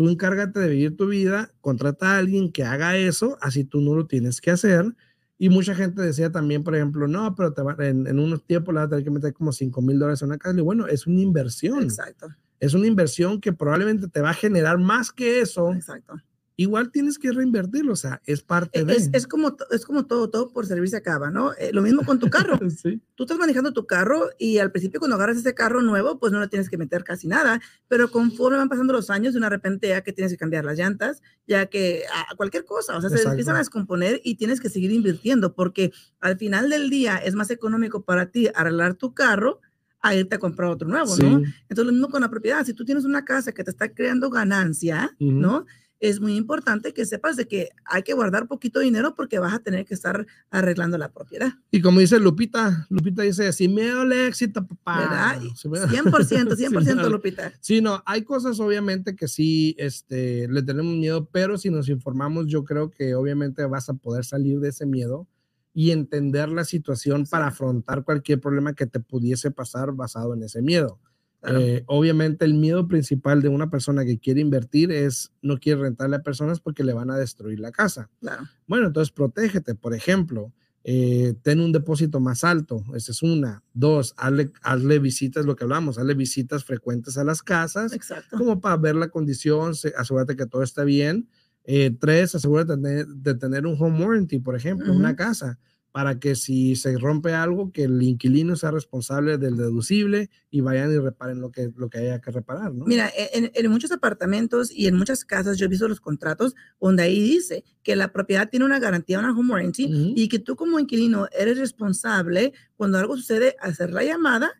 Tú 0.00 0.08
encárgate 0.08 0.58
de 0.60 0.68
vivir 0.70 0.96
tu 0.96 1.08
vida, 1.08 1.52
contrata 1.60 2.14
a 2.14 2.16
alguien 2.16 2.50
que 2.52 2.64
haga 2.64 2.96
eso, 2.96 3.36
así 3.42 3.64
tú 3.64 3.82
no 3.82 3.94
lo 3.94 4.06
tienes 4.06 4.40
que 4.40 4.50
hacer. 4.50 4.96
Y 5.36 5.50
mucha 5.50 5.74
gente 5.74 6.00
decía 6.00 6.32
también, 6.32 6.64
por 6.64 6.74
ejemplo, 6.74 7.06
no, 7.06 7.34
pero 7.34 7.52
te 7.52 7.60
va, 7.60 7.76
en, 7.80 8.06
en, 8.06 8.18
unos 8.18 8.42
tiempos 8.46 8.72
le 8.72 8.80
vas 8.80 8.86
a 8.86 8.88
tener 8.88 9.04
que 9.04 9.10
meter 9.10 9.34
como 9.34 9.52
5 9.52 9.82
mil 9.82 9.98
dólares 9.98 10.22
en 10.22 10.28
una 10.28 10.38
casa. 10.38 10.58
Y 10.58 10.62
bueno, 10.62 10.86
es 10.86 11.06
una 11.06 11.20
inversión. 11.20 11.82
Exacto. 11.82 12.28
Es 12.60 12.72
una 12.72 12.86
inversión 12.86 13.42
que 13.42 13.52
probablemente 13.52 14.08
te 14.08 14.22
va 14.22 14.30
a 14.30 14.32
generar 14.32 14.78
más 14.78 15.12
que 15.12 15.40
eso. 15.40 15.70
Exacto. 15.74 16.14
Igual 16.62 16.90
tienes 16.90 17.18
que 17.18 17.32
reinvertirlo, 17.32 17.92
o 17.94 17.96
sea, 17.96 18.20
es 18.26 18.42
parte 18.42 18.80
E- 18.80 18.84
de... 18.84 18.92
Es, 18.96 19.08
es 19.12 19.26
como, 19.26 19.56
es 19.70 19.84
como 19.86 20.06
todo, 20.06 20.28
todo 20.30 20.50
por 20.52 20.66
servir 20.66 20.88
se 20.90 20.96
acaba, 20.98 21.30
¿no? 21.30 21.52
Eh, 21.54 21.70
lo 21.72 21.80
mismo 21.82 22.04
con 22.04 22.18
tu 22.18 22.28
carro. 22.28 22.58
Sí. 22.70 23.00
Tú 23.14 23.24
estás 23.24 23.38
manejando 23.38 23.72
tu 23.72 23.86
carro 23.86 24.28
y 24.38 24.58
al 24.58 24.70
principio 24.70 25.00
cuando 25.00 25.16
agarras 25.16 25.36
ese 25.38 25.54
carro 25.54 25.80
nuevo, 25.82 26.18
pues 26.18 26.32
no 26.32 26.40
le 26.40 26.48
tienes 26.48 26.68
que 26.70 26.76
meter 26.78 27.02
casi 27.04 27.28
nada, 27.28 27.60
pero 27.88 28.10
conforme 28.10 28.58
van 28.58 28.68
pasando 28.68 28.92
los 28.92 29.10
años, 29.10 29.32
de 29.34 29.38
una 29.38 29.48
repente 29.48 29.88
ya 29.88 30.02
que 30.02 30.12
tienes 30.12 30.32
que 30.32 30.38
cambiar 30.38 30.64
las 30.64 30.78
llantas, 30.78 31.22
ya 31.46 31.66
que 31.66 32.04
a 32.30 32.34
cualquier 32.36 32.64
cosa, 32.64 32.96
o 32.96 33.00
sea, 33.00 33.10
se 33.10 33.16
Exacto. 33.16 33.30
empiezan 33.32 33.56
a 33.56 33.58
descomponer 33.60 34.20
y 34.24 34.36
tienes 34.36 34.60
que 34.60 34.68
seguir 34.70 34.90
invirtiendo 34.92 35.54
porque 35.54 35.92
al 36.20 36.36
final 36.38 36.68
del 36.70 36.90
día 36.90 37.16
es 37.18 37.34
más 37.34 37.50
económico 37.50 38.02
para 38.04 38.26
ti 38.30 38.48
arreglar 38.54 38.94
tu 38.94 39.12
carro 39.14 39.60
a 40.02 40.14
irte 40.14 40.36
a 40.36 40.38
comprar 40.38 40.70
otro 40.70 40.88
nuevo, 40.88 41.14
Sí. 41.14 41.22
¿no? 41.22 41.36
Entonces, 41.68 41.84
lo 41.86 41.92
mismo 41.92 42.08
con 42.08 42.22
la 42.22 42.30
propiedad. 42.30 42.64
Si 42.64 42.72
tú 42.72 42.84
tienes 42.86 43.04
una 43.04 43.24
casa 43.26 43.52
que 43.52 43.62
te 43.64 43.70
está 43.70 43.92
creando 43.92 44.30
ganancia, 44.30 45.10
Ujú. 45.20 45.32
¿no? 45.32 45.66
Es 46.00 46.18
muy 46.20 46.34
importante 46.36 46.94
que 46.94 47.04
sepas 47.04 47.36
de 47.36 47.46
que 47.46 47.68
hay 47.84 48.02
que 48.02 48.14
guardar 48.14 48.48
poquito 48.48 48.80
dinero 48.80 49.14
porque 49.14 49.38
vas 49.38 49.52
a 49.52 49.58
tener 49.58 49.84
que 49.84 49.92
estar 49.92 50.26
arreglando 50.50 50.96
la 50.96 51.12
propiedad, 51.12 51.52
Y 51.70 51.82
como 51.82 52.00
dice 52.00 52.18
Lupita, 52.18 52.86
Lupita 52.88 53.22
dice, 53.22 53.52
si 53.52 53.68
me 53.68 53.86
da 53.86 54.02
el 54.02 54.12
éxito, 54.12 54.66
papá. 54.66 54.98
¿verdad? 55.00 55.42
Y 55.42 55.54
Si 55.56 55.68
me 55.68 55.78
da- 55.80 55.88
100%, 55.88 56.56
Sí, 56.56 56.64
100%, 56.64 56.72
me 56.72 57.02
da- 57.02 57.08
Lupita. 57.08 57.52
Sí, 57.60 57.80
no, 57.82 58.02
hay 58.06 58.22
cosas 58.24 58.58
obviamente 58.60 59.14
que 59.14 59.28
sí 59.28 59.76
este, 59.78 60.48
le 60.48 60.62
tenemos 60.62 60.94
miedo, 60.96 61.28
pero 61.30 61.58
si 61.58 61.68
nos 61.70 61.88
informamos, 61.90 62.46
yo 62.46 62.64
creo 62.64 62.90
que 62.90 63.14
obviamente 63.14 63.64
vas 63.66 63.88
a 63.90 63.94
poder 63.94 64.24
salir 64.24 64.58
de 64.60 64.70
ese 64.70 64.86
miedo 64.86 65.28
y 65.74 65.90
entender 65.90 66.48
la 66.48 66.64
situación 66.64 67.26
para 67.26 67.48
afrontar 67.48 68.04
cualquier 68.04 68.40
problema 68.40 68.72
que 68.74 68.86
te 68.86 69.00
pudiese 69.00 69.50
pasar 69.50 69.92
basado 69.92 70.34
en 70.34 70.42
ese 70.42 70.62
miedo. 70.62 70.98
Claro. 71.40 71.58
Eh, 71.60 71.84
obviamente 71.86 72.44
el 72.44 72.54
miedo 72.54 72.86
principal 72.86 73.40
de 73.40 73.48
una 73.48 73.70
persona 73.70 74.04
que 74.04 74.18
quiere 74.18 74.40
invertir 74.40 74.92
es 74.92 75.32
no 75.40 75.56
quiere 75.58 75.80
rentarle 75.80 76.16
a 76.16 76.22
personas 76.22 76.60
porque 76.60 76.84
le 76.84 76.92
van 76.92 77.10
a 77.10 77.16
destruir 77.16 77.60
la 77.60 77.72
casa. 77.72 78.10
Claro. 78.20 78.42
Bueno, 78.66 78.88
entonces 78.88 79.10
protégete, 79.10 79.74
por 79.74 79.94
ejemplo, 79.94 80.52
eh, 80.84 81.34
ten 81.42 81.60
un 81.60 81.72
depósito 81.72 82.20
más 82.20 82.44
alto, 82.44 82.84
esa 82.94 83.12
es 83.12 83.22
una. 83.22 83.62
Dos, 83.74 84.14
hazle, 84.16 84.50
hazle 84.62 84.98
visitas, 84.98 85.46
lo 85.46 85.56
que 85.56 85.64
hablamos, 85.64 85.98
hazle 85.98 86.14
visitas 86.14 86.64
frecuentes 86.64 87.16
a 87.18 87.24
las 87.24 87.42
casas, 87.42 87.92
Exacto. 87.92 88.36
como 88.38 88.60
para 88.60 88.76
ver 88.76 88.96
la 88.96 89.08
condición, 89.08 89.74
se- 89.74 89.92
asegúrate 89.96 90.36
que 90.36 90.46
todo 90.46 90.62
está 90.62 90.84
bien. 90.84 91.28
Eh, 91.64 91.94
tres, 91.98 92.34
asegúrate 92.34 92.76
de 92.76 92.82
tener, 92.82 93.06
de 93.06 93.34
tener 93.34 93.66
un 93.66 93.76
home 93.78 94.02
warranty, 94.04 94.38
por 94.40 94.56
ejemplo, 94.56 94.92
una 94.92 95.14
casa, 95.16 95.58
para 95.92 96.20
que 96.20 96.36
si 96.36 96.76
se 96.76 96.96
rompe 96.98 97.32
algo, 97.32 97.72
que 97.72 97.84
el 97.84 98.00
inquilino 98.02 98.54
sea 98.54 98.70
responsable 98.70 99.38
del 99.38 99.56
deducible 99.56 100.30
y 100.50 100.60
vayan 100.60 100.92
y 100.92 100.98
reparen 100.98 101.40
lo 101.40 101.50
que, 101.50 101.72
lo 101.76 101.90
que 101.90 101.98
haya 101.98 102.20
que 102.20 102.30
reparar, 102.30 102.72
¿no? 102.72 102.84
Mira, 102.84 103.08
e, 103.08 103.30
en, 103.32 103.50
en 103.52 103.70
muchos 103.70 103.90
apartamentos 103.90 104.70
y 104.70 104.86
en 104.86 104.96
muchas 104.96 105.24
casas 105.24 105.58
yo 105.58 105.66
he 105.66 105.68
visto 105.68 105.88
los 105.88 106.00
contratos 106.00 106.54
donde 106.80 107.02
ahí 107.02 107.20
dice 107.20 107.64
que 107.82 107.96
la 107.96 108.12
propiedad 108.12 108.48
tiene 108.48 108.66
una 108.66 108.78
garantía, 108.78 109.18
una 109.18 109.32
home 109.32 109.52
warranty, 109.52 110.14
y 110.14 110.28
que 110.28 110.38
tú 110.38 110.54
como 110.54 110.78
inquilino 110.78 111.26
eres 111.36 111.58
responsable 111.58 112.52
cuando 112.76 112.98
algo 112.98 113.16
sucede, 113.16 113.56
hacer 113.60 113.92
la 113.92 114.04
llamada, 114.04 114.52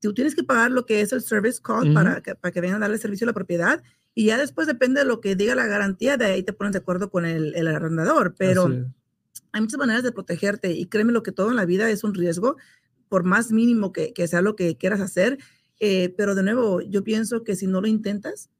tú 0.00 0.14
tienes 0.14 0.34
que 0.34 0.44
pagar 0.44 0.70
lo 0.70 0.86
que 0.86 1.02
es 1.02 1.12
el 1.12 1.20
service 1.20 1.60
call 1.62 1.92
para, 1.92 2.22
que, 2.22 2.34
para 2.34 2.52
que 2.52 2.60
vengan 2.60 2.78
a 2.78 2.80
darle 2.86 2.96
servicio 2.96 3.26
a 3.26 3.28
la 3.28 3.34
propiedad 3.34 3.82
y 4.14 4.26
ya 4.26 4.38
después 4.38 4.66
depende 4.66 5.00
de 5.00 5.06
lo 5.06 5.20
que 5.20 5.36
diga 5.36 5.54
la 5.54 5.66
garantía, 5.66 6.16
de 6.16 6.24
ahí 6.24 6.42
te 6.42 6.52
pones 6.52 6.72
de 6.72 6.78
acuerdo 6.78 7.10
con 7.10 7.26
el, 7.26 7.54
el 7.54 7.68
arrendador, 7.68 8.34
pero. 8.36 8.70
Hay 9.52 9.60
muchas 9.60 9.78
maneras 9.78 10.02
de 10.02 10.12
protegerte 10.12 10.72
y 10.72 10.86
créeme 10.86 11.12
lo 11.12 11.22
que 11.22 11.32
todo 11.32 11.50
en 11.50 11.56
la 11.56 11.64
vida 11.64 11.90
es 11.90 12.04
un 12.04 12.14
riesgo, 12.14 12.56
por 13.08 13.24
más 13.24 13.50
mínimo 13.50 13.92
que, 13.92 14.12
que 14.12 14.28
sea 14.28 14.42
lo 14.42 14.54
que 14.56 14.76
quieras 14.76 15.00
hacer, 15.00 15.38
eh, 15.80 16.14
pero 16.16 16.34
de 16.34 16.42
nuevo, 16.42 16.80
yo 16.82 17.02
pienso 17.02 17.42
que 17.42 17.56
si 17.56 17.66
no 17.66 17.80
lo 17.80 17.88
intentas, 17.88 18.50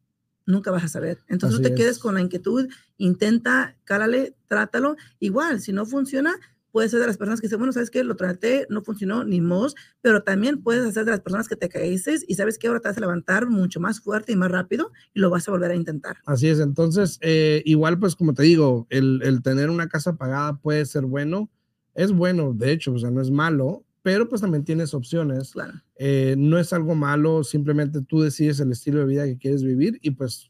nunca 0.47 0.71
vas 0.71 0.85
a 0.85 0.89
saber. 0.89 1.19
Entonces 1.29 1.61
Así 1.61 1.63
no 1.63 1.69
te 1.69 1.75
quedes 1.75 1.97
es. 1.97 1.99
con 1.99 2.15
la 2.15 2.21
inquietud, 2.21 2.69
intenta, 2.97 3.77
cálale, 3.85 4.35
trátalo. 4.47 4.97
Igual, 5.21 5.61
si 5.61 5.73
no 5.73 5.87
funciona, 5.87 6.35
puedes 6.73 6.91
ser 6.91 7.01
de 7.01 7.07
las 7.07 7.17
personas 7.17 7.41
que 7.41 7.47
dicen, 7.47 7.59
bueno, 7.59 7.73
¿sabes 7.73 7.91
qué? 7.91 8.05
Lo 8.05 8.17
traté, 8.17 8.67
no 8.71 8.83
funcionó, 8.83 9.25
ni 9.25 9.41
mos, 9.41 9.75
pero 10.01 10.23
también 10.23 10.63
puedes 10.63 10.85
hacer 10.87 11.05
de 11.05 11.13
las 11.13 11.21
personas 11.21 11.49
que 11.49 11.57
te 11.57 11.69
caíste 11.69 12.17
y 12.27 12.35
sabes 12.35 12.59
que 12.59 12.69
ahora 12.69 12.81
te 12.81 12.89
vas 12.89 12.97
a 12.97 13.01
levantar 13.01 13.49
mucho 13.49 13.81
más 13.81 14.01
fuerte 14.01 14.33
y 14.33 14.37
más 14.37 14.51
rápido 14.51 14.91
y 15.15 15.21
lo 15.21 15.31
vas 15.31 15.49
a 15.49 15.53
volver 15.53 15.71
a 15.71 15.75
intentar. 15.75 16.17
Así 16.27 16.49
es, 16.49 16.61
entonces, 16.61 17.19
eh, 17.21 17.63
igual 17.65 17.99
pues 17.99 18.17
como 18.17 18.35
te 18.35 18.43
digo, 18.43 18.87
el, 18.91 19.21
el 19.23 19.43
tener 19.43 19.71
una 19.71 19.89
casa 19.89 20.17
pagada 20.17 20.59
puede 20.59 20.87
ser 20.87 21.05
bueno, 21.05 21.51
es 21.95 22.13
bueno, 22.13 22.53
de 22.55 22.73
hecho, 22.73 22.93
o 22.93 22.99
sea, 22.99 23.11
no 23.11 23.21
es 23.21 23.31
malo, 23.31 23.85
pero 24.03 24.29
pues 24.29 24.41
también 24.41 24.65
tienes 24.65 24.95
opciones. 24.95 25.53
Claro. 25.53 25.75
Eh, 25.97 26.35
no 26.39 26.59
es 26.59 26.73
algo 26.73 26.95
malo, 26.95 27.45
simplemente 27.45 28.01
tú 28.03 28.21
decides 28.21 28.61
el 28.61 28.73
estilo 28.73 29.01
de 29.01 29.07
vida 29.07 29.25
que 29.27 29.37
quieres 29.37 29.63
vivir 29.63 29.99
y 30.03 30.13
pues 30.13 30.50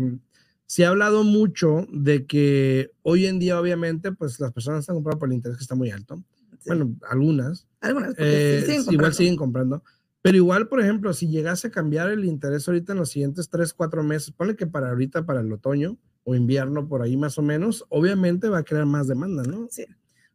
se 0.65 0.86
ha 0.86 0.89
hablado 0.89 1.23
mucho 1.23 1.88
de 1.91 2.25
que 2.28 2.91
hoy 3.02 3.25
en 3.25 3.39
día, 3.39 3.60
obviamente, 3.60 4.12
pues 4.12 4.39
las 4.39 4.52
personas 4.52 4.82
están 4.82 4.95
comprando 4.97 5.19
por 5.19 5.30
el 5.30 5.36
interés 5.36 5.58
que 5.58 5.63
está 5.63 5.75
muy 5.75 5.89
alto. 5.91 6.21
Sí. 6.60 6.69
Bueno, 6.69 6.95
algunas, 7.10 7.67
Algunas, 7.82 8.13
eh, 8.17 8.63
sí, 8.65 8.72
siguen 8.80 8.93
igual 8.93 9.13
siguen 9.13 9.36
comprando. 9.38 9.84
Pero 10.22 10.36
igual, 10.38 10.67
por 10.67 10.82
ejemplo, 10.82 11.13
si 11.13 11.30
llegase 11.30 11.67
a 11.67 11.72
cambiar 11.72 12.10
el 12.10 12.26
interés 12.26 12.67
ahorita 12.67 12.91
en 12.91 13.00
los 13.00 13.10
siguientes 13.10 13.50
3, 13.50 13.74
4 13.74 14.04
meses, 14.04 14.32
ponle 14.32 14.56
que 14.56 14.67
para 14.67 14.89
ahorita, 14.89 15.26
para 15.26 15.39
el 15.39 15.52
otoño 15.52 15.98
o 16.26 16.36
invierno, 16.36 16.88
por 16.89 17.02
ahí 17.02 17.15
más 17.15 17.38
o 17.38 17.41
menos, 17.41 17.86
obviamente 17.89 18.50
va 18.50 18.60
a 18.60 18.63
crear 18.63 18.86
más 18.86 19.08
demanda, 19.08 19.43
¿no? 19.43 19.67
Sí. 19.69 19.86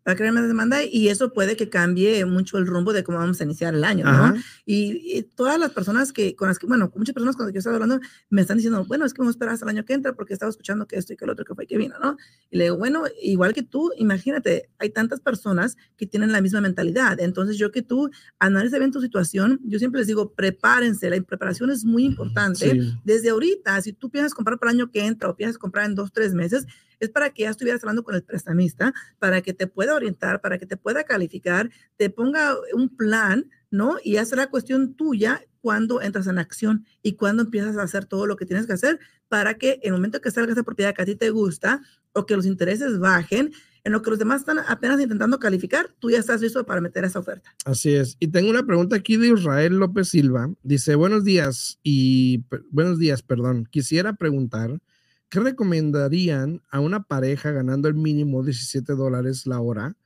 Va 0.06 0.12
a 0.12 0.16
crear 0.16 0.32
más 0.32 0.46
demanda 0.46 0.82
y 0.84 1.08
eso 1.08 1.32
puede 1.32 1.56
que 1.56 1.70
cambie 1.70 2.24
mucho 2.26 2.58
el 2.58 2.66
rumbo 2.66 2.92
de 2.92 3.02
cómo 3.02 3.18
vamos 3.18 3.40
a 3.40 3.44
iniciar 3.44 3.74
el 3.74 3.84
año, 3.84 4.04
¿no? 4.04 4.34
Y, 4.66 5.18
y 5.18 5.22
todas 5.22 5.58
las 5.58 5.70
personas 5.70 6.12
que, 6.12 6.36
con 6.36 6.48
las 6.48 6.58
que, 6.58 6.66
bueno, 6.66 6.92
muchas 6.94 7.14
personas 7.14 7.36
con 7.36 7.46
las 7.46 7.52
que 7.52 7.56
yo 7.56 7.58
estaba 7.60 7.76
hablando 7.76 8.00
me 8.28 8.42
están 8.42 8.58
diciendo, 8.58 8.84
bueno, 8.84 9.06
es 9.06 9.14
que 9.14 9.20
vamos 9.20 9.32
a 9.32 9.36
esperar 9.36 9.54
hasta 9.54 9.64
el 9.64 9.70
año 9.70 9.84
que 9.84 9.94
entra 9.94 10.12
porque 10.12 10.34
estaba 10.34 10.50
escuchando 10.50 10.86
que 10.86 10.96
esto 10.96 11.14
y 11.14 11.16
que 11.16 11.24
el 11.24 11.30
otro 11.30 11.44
que 11.44 11.54
fue 11.54 11.64
y 11.64 11.66
que 11.66 11.78
vino, 11.78 11.94
¿no? 12.02 12.16
Y 12.50 12.58
le 12.58 12.64
digo, 12.64 12.76
bueno, 12.76 13.04
igual 13.22 13.54
que 13.54 13.62
tú, 13.62 13.92
imagínate, 13.96 14.68
hay 14.78 14.90
tantas 14.90 15.20
personas 15.20 15.76
que 15.96 16.06
tienen 16.06 16.32
la 16.32 16.40
misma 16.40 16.60
mentalidad. 16.60 17.18
Entonces, 17.20 17.56
yo 17.56 17.70
que 17.70 17.82
tú 17.82 18.10
analices 18.38 18.78
bien 18.78 18.90
tu 18.90 19.00
situación, 19.00 19.60
yo 19.64 19.78
siempre 19.78 20.00
les 20.00 20.06
digo, 20.06 20.32
prepárense, 20.34 21.08
la 21.08 21.20
preparación 21.22 21.70
es 21.70 21.84
muy 21.84 22.04
importante. 22.04 22.70
Sí. 22.70 22.98
Desde 23.04 23.30
ahorita, 23.30 23.80
si 23.80 23.92
tú 23.92 24.10
piensas 24.10 24.34
comprar 24.34 24.58
para 24.58 24.72
el 24.72 24.78
año 24.78 24.90
que 24.90 25.04
entra 25.04 25.30
o 25.30 25.36
piensas 25.36 25.58
comprar 25.58 25.86
en 25.86 25.94
dos, 25.94 26.12
tres 26.12 26.34
meses, 26.34 26.66
es 27.04 27.10
para 27.10 27.30
que 27.30 27.42
ya 27.42 27.50
estuvieras 27.50 27.82
hablando 27.82 28.02
con 28.02 28.14
el 28.14 28.22
prestamista, 28.22 28.92
para 29.18 29.40
que 29.42 29.52
te 29.52 29.66
pueda 29.66 29.94
orientar, 29.94 30.40
para 30.40 30.58
que 30.58 30.66
te 30.66 30.76
pueda 30.76 31.04
calificar, 31.04 31.70
te 31.96 32.10
ponga 32.10 32.54
un 32.74 32.94
plan, 32.96 33.50
¿no? 33.70 33.96
Y 34.02 34.12
ya 34.12 34.24
será 34.24 34.48
cuestión 34.48 34.94
tuya 34.94 35.42
cuando 35.60 36.02
entras 36.02 36.26
en 36.26 36.38
acción 36.38 36.84
y 37.02 37.14
cuando 37.14 37.42
empiezas 37.42 37.76
a 37.76 37.82
hacer 37.82 38.04
todo 38.04 38.26
lo 38.26 38.36
que 38.36 38.44
tienes 38.44 38.66
que 38.66 38.74
hacer 38.74 38.98
para 39.28 39.54
que 39.54 39.80
en 39.82 39.88
el 39.88 39.92
momento 39.92 40.20
que 40.20 40.30
salga 40.30 40.52
esa 40.52 40.62
propiedad 40.62 40.94
que 40.94 41.02
a 41.02 41.06
ti 41.06 41.14
te 41.16 41.30
gusta 41.30 41.80
o 42.12 42.26
que 42.26 42.36
los 42.36 42.46
intereses 42.46 42.98
bajen, 42.98 43.52
en 43.84 43.92
lo 43.92 44.02
que 44.02 44.10
los 44.10 44.18
demás 44.18 44.40
están 44.40 44.58
apenas 44.58 45.00
intentando 45.00 45.38
calificar, 45.38 45.94
tú 45.98 46.10
ya 46.10 46.18
estás 46.18 46.40
listo 46.40 46.64
para 46.64 46.80
meter 46.80 47.04
esa 47.04 47.18
oferta. 47.18 47.54
Así 47.64 47.94
es. 47.94 48.16
Y 48.18 48.28
tengo 48.28 48.48
una 48.50 48.64
pregunta 48.64 48.96
aquí 48.96 49.16
de 49.16 49.28
Israel 49.28 49.78
López 49.78 50.08
Silva. 50.08 50.50
Dice, 50.62 50.94
buenos 50.94 51.24
días 51.24 51.78
y 51.82 52.44
buenos 52.70 52.98
días, 52.98 53.22
perdón. 53.22 53.66
Quisiera 53.70 54.14
preguntar, 54.14 54.80
¿qué 55.28 55.40
recomendarían 55.40 56.62
a 56.70 56.80
una 56.80 57.02
pareja 57.02 57.50
ganando 57.50 57.88
el 57.88 57.94
mínimo 57.94 58.42
17 58.42 58.94
dólares 58.94 59.46
la 59.46 59.60
hora? 59.60 59.96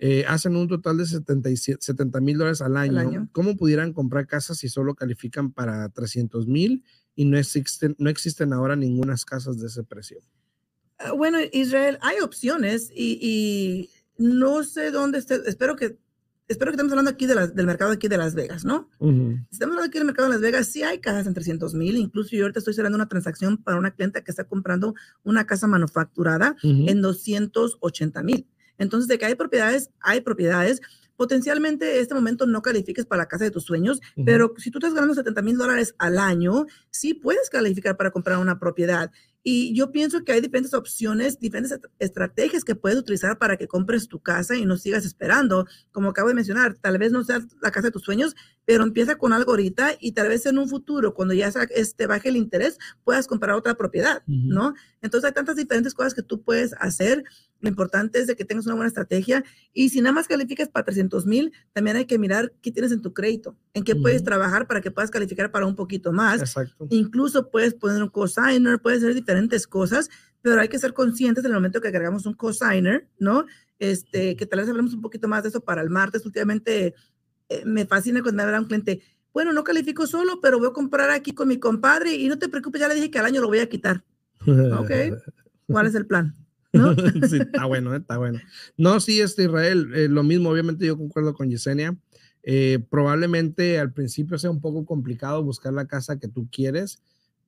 Eh, 0.00 0.24
hacen 0.26 0.56
un 0.56 0.66
total 0.66 0.96
de 0.96 1.06
77 1.06 1.78
70 1.82 2.20
mil 2.20 2.38
dólares 2.38 2.62
al 2.62 2.76
año. 2.76 2.98
año. 2.98 3.28
¿Cómo 3.32 3.56
pudieran 3.56 3.92
comprar 3.92 4.26
casas 4.26 4.58
si 4.58 4.68
solo 4.68 4.94
califican 4.94 5.52
para 5.52 5.88
300 5.90 6.46
mil 6.46 6.84
y 7.14 7.26
no 7.26 7.36
existen, 7.36 7.94
no 7.98 8.08
existen 8.08 8.52
ahora 8.52 8.76
ninguna 8.76 9.14
casas 9.26 9.58
de 9.60 9.66
ese 9.66 9.84
precio? 9.84 10.20
Ah, 10.98 11.12
Bueno, 11.12 11.38
Israel, 11.52 11.98
hay 12.00 12.20
opciones 12.20 12.90
y, 12.94 13.18
y 13.20 13.90
no 14.16 14.64
sé 14.64 14.90
dónde 14.90 15.18
esté, 15.18 15.36
espero 15.46 15.76
que, 15.76 15.98
espero 16.48 16.70
que 16.70 16.76
estemos 16.76 16.92
hablando 16.92 17.10
aquí 17.10 17.26
de 17.26 17.34
las- 17.34 17.54
del 17.54 17.66
mercado 17.66 17.92
aquí 17.92 18.08
de 18.08 18.16
Las 18.16 18.34
Vegas, 18.34 18.64
¿no? 18.64 18.88
Ujú. 18.98 19.36
Si 19.50 19.52
estamos 19.56 19.74
hablando 19.74 19.88
aquí 19.88 19.98
del 19.98 20.06
mercado 20.06 20.28
de 20.28 20.34
Las 20.34 20.40
Vegas, 20.42 20.66
sí 20.66 20.82
hay 20.82 20.98
casas 20.98 21.26
en 21.26 21.34
300 21.34 21.74
mil, 21.74 21.96
incluso 21.96 22.30
yo 22.34 22.44
ahorita 22.44 22.58
estoy 22.58 22.74
cerrando 22.74 22.96
una 22.96 23.08
transacción 23.08 23.58
para 23.58 23.76
una 23.78 23.90
clienta 23.92 24.22
que 24.24 24.30
está 24.30 24.44
comprando 24.44 24.94
una 25.24 25.46
casa 25.46 25.66
manufacturada 25.66 26.56
Ujú. 26.62 26.86
en 26.88 27.02
280 27.02 28.22
mil. 28.22 28.46
Entonces, 28.78 29.08
de 29.08 29.18
que 29.18 29.26
hay 29.26 29.34
propiedades, 29.34 29.90
hay 30.00 30.20
propiedades. 30.20 30.80
Potencialmente, 31.16 31.96
en 31.96 32.00
este 32.02 32.14
momento 32.14 32.46
no 32.46 32.62
califiques 32.62 33.04
para 33.04 33.22
la 33.22 33.26
casa 33.28 33.42
de 33.44 33.50
tus 33.50 33.64
sueños, 33.64 34.00
Ujú. 34.16 34.24
pero 34.24 34.54
si 34.56 34.70
tú 34.70 34.78
estás 34.78 34.94
ganando 34.94 35.14
70 35.14 35.42
mil 35.42 35.56
dólares 35.58 35.94
al 35.98 36.16
año, 36.18 36.66
sí 36.90 37.12
puedes 37.12 37.50
calificar 37.50 37.96
para 37.96 38.12
comprar 38.12 38.38
una 38.38 38.60
propiedad. 38.60 39.10
Y 39.42 39.74
yo 39.74 39.92
pienso 39.92 40.24
que 40.24 40.32
hay 40.32 40.40
diferentes 40.40 40.74
opciones, 40.74 41.38
diferentes 41.38 41.78
estrategias 41.98 42.64
que 42.64 42.74
puedes 42.74 42.98
utilizar 42.98 43.38
para 43.38 43.56
que 43.56 43.68
compres 43.68 44.08
tu 44.08 44.20
casa 44.20 44.56
y 44.56 44.66
no 44.66 44.76
sigas 44.76 45.04
esperando. 45.04 45.66
Como 45.92 46.10
acabo 46.10 46.28
de 46.28 46.34
mencionar, 46.34 46.74
tal 46.74 46.98
vez 46.98 47.12
no 47.12 47.24
sea 47.24 47.40
la 47.62 47.70
casa 47.70 47.88
de 47.88 47.92
tus 47.92 48.02
sueños, 48.02 48.34
pero 48.64 48.82
empieza 48.82 49.16
con 49.16 49.32
algo 49.32 49.52
ahorita 49.52 49.92
y 50.00 50.12
tal 50.12 50.28
vez 50.28 50.44
en 50.46 50.58
un 50.58 50.68
futuro, 50.68 51.14
cuando 51.14 51.34
ya 51.34 51.50
este, 51.70 52.06
baje 52.06 52.28
el 52.28 52.36
interés, 52.36 52.78
puedas 53.04 53.26
comprar 53.26 53.56
otra 53.56 53.74
propiedad, 53.74 54.22
¿no? 54.26 54.74
Entonces 55.00 55.28
hay 55.28 55.34
tantas 55.34 55.56
diferentes 55.56 55.94
cosas 55.94 56.14
que 56.14 56.22
tú 56.22 56.42
puedes 56.42 56.74
hacer. 56.78 57.24
Lo 57.60 57.68
importante 57.68 58.20
es 58.20 58.26
de 58.26 58.36
que 58.36 58.44
tengas 58.44 58.66
una 58.66 58.76
buena 58.76 58.88
estrategia 58.88 59.44
y 59.72 59.88
si 59.88 60.00
nada 60.00 60.12
más 60.12 60.28
calificas 60.28 60.68
para 60.68 60.84
300 60.84 61.26
mil, 61.26 61.52
también 61.72 61.96
hay 61.96 62.04
que 62.04 62.18
mirar 62.18 62.52
qué 62.62 62.70
tienes 62.70 62.92
en 62.92 63.02
tu 63.02 63.12
crédito, 63.12 63.56
en 63.74 63.82
qué 63.82 63.96
puedes 63.96 64.22
trabajar 64.22 64.68
para 64.68 64.80
que 64.80 64.90
puedas 64.90 65.10
calificar 65.10 65.50
para 65.50 65.66
un 65.66 65.74
poquito 65.74 66.12
más. 66.12 66.40
Exacto. 66.40 66.86
Incluso 66.90 67.50
puedes 67.50 67.74
poner 67.74 68.02
un 68.02 68.10
cosigner, 68.10 68.80
puedes 68.80 69.02
hacer 69.02 69.14
diferentes 69.14 69.66
cosas, 69.66 70.08
pero 70.40 70.60
hay 70.60 70.68
que 70.68 70.78
ser 70.78 70.92
conscientes 70.92 71.44
en 71.44 71.50
el 71.50 71.56
momento 71.56 71.80
que 71.80 71.88
agregamos 71.88 72.26
un 72.26 72.34
cosigner, 72.34 73.08
¿no? 73.18 73.44
Este, 73.80 74.36
que 74.36 74.46
tal 74.46 74.60
vez 74.60 74.68
hablemos 74.68 74.94
un 74.94 75.00
poquito 75.00 75.26
más 75.26 75.42
de 75.42 75.48
eso 75.48 75.60
para 75.60 75.82
el 75.82 75.90
martes. 75.90 76.24
Últimamente 76.24 76.94
eh, 77.48 77.62
me 77.64 77.86
fascina 77.86 78.22
cuando 78.22 78.36
me 78.36 78.42
habla 78.44 78.60
un 78.60 78.66
cliente, 78.66 79.02
bueno, 79.32 79.52
no 79.52 79.64
califico 79.64 80.06
solo, 80.06 80.40
pero 80.40 80.58
voy 80.58 80.68
a 80.68 80.72
comprar 80.72 81.10
aquí 81.10 81.32
con 81.32 81.48
mi 81.48 81.58
compadre 81.58 82.14
y 82.14 82.28
no 82.28 82.38
te 82.38 82.48
preocupes, 82.48 82.80
ya 82.80 82.88
le 82.88 82.94
dije 82.94 83.10
que 83.10 83.18
al 83.18 83.26
año 83.26 83.40
lo 83.40 83.48
voy 83.48 83.58
a 83.58 83.68
quitar. 83.68 84.04
ok, 84.46 84.90
¿cuál 85.66 85.86
es 85.86 85.94
el 85.96 86.06
plan? 86.06 86.36
¿No? 86.72 86.94
sí, 87.28 87.38
está 87.38 87.64
bueno, 87.64 87.94
está 87.94 88.18
bueno. 88.18 88.40
No, 88.76 89.00
sí, 89.00 89.20
este 89.20 89.44
Israel, 89.44 89.90
eh, 89.94 90.08
lo 90.08 90.22
mismo, 90.22 90.50
obviamente 90.50 90.86
yo 90.86 90.96
concuerdo 90.96 91.34
con 91.34 91.50
Yesenia. 91.50 91.96
Eh, 92.42 92.78
probablemente 92.90 93.78
al 93.78 93.92
principio 93.92 94.38
sea 94.38 94.50
un 94.50 94.60
poco 94.60 94.86
complicado 94.86 95.42
buscar 95.42 95.72
la 95.72 95.86
casa 95.86 96.18
que 96.18 96.28
tú 96.28 96.48
quieres, 96.50 97.02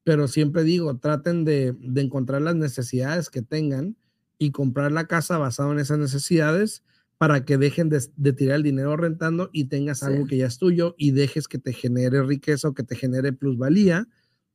pero 0.05 0.29
siempre 0.29 0.65
digo, 0.65 0.99
traten 0.99 1.45
de, 1.45 1.75
de 1.79 2.01
encontrar 2.01 2.43
las 2.43 2.57
necesidades 2.57 3.31
que 3.31 3.43
tengan 3.43 3.97
y 4.39 4.51
comprar 4.51 4.91
la 4.91 5.07
casa 5.07 5.39
basado 5.39 5.73
en 5.73 5.79
esas 5.79 5.99
necesidades 5.99 6.83
para 7.21 7.45
que 7.45 7.59
dejen 7.59 7.91
de, 7.91 8.33
tirar 8.33 8.57
el 8.57 8.63
dinero 8.63 8.97
rentando 8.97 9.51
y 9.53 9.65
tengas 9.65 10.03
algo 10.03 10.27
que 10.27 10.39
ya 10.39 10.47
es 10.47 10.57
tuyo 10.57 10.95
y 10.97 11.11
dejes 11.11 11.49
que 11.49 11.59
te 11.59 11.75
genere 11.75 12.23
riqueza 12.23 12.69
o 12.69 12.73
que 12.73 12.83
te 12.83 12.97
genere 12.97 13.35
plusvalía 13.35 14.09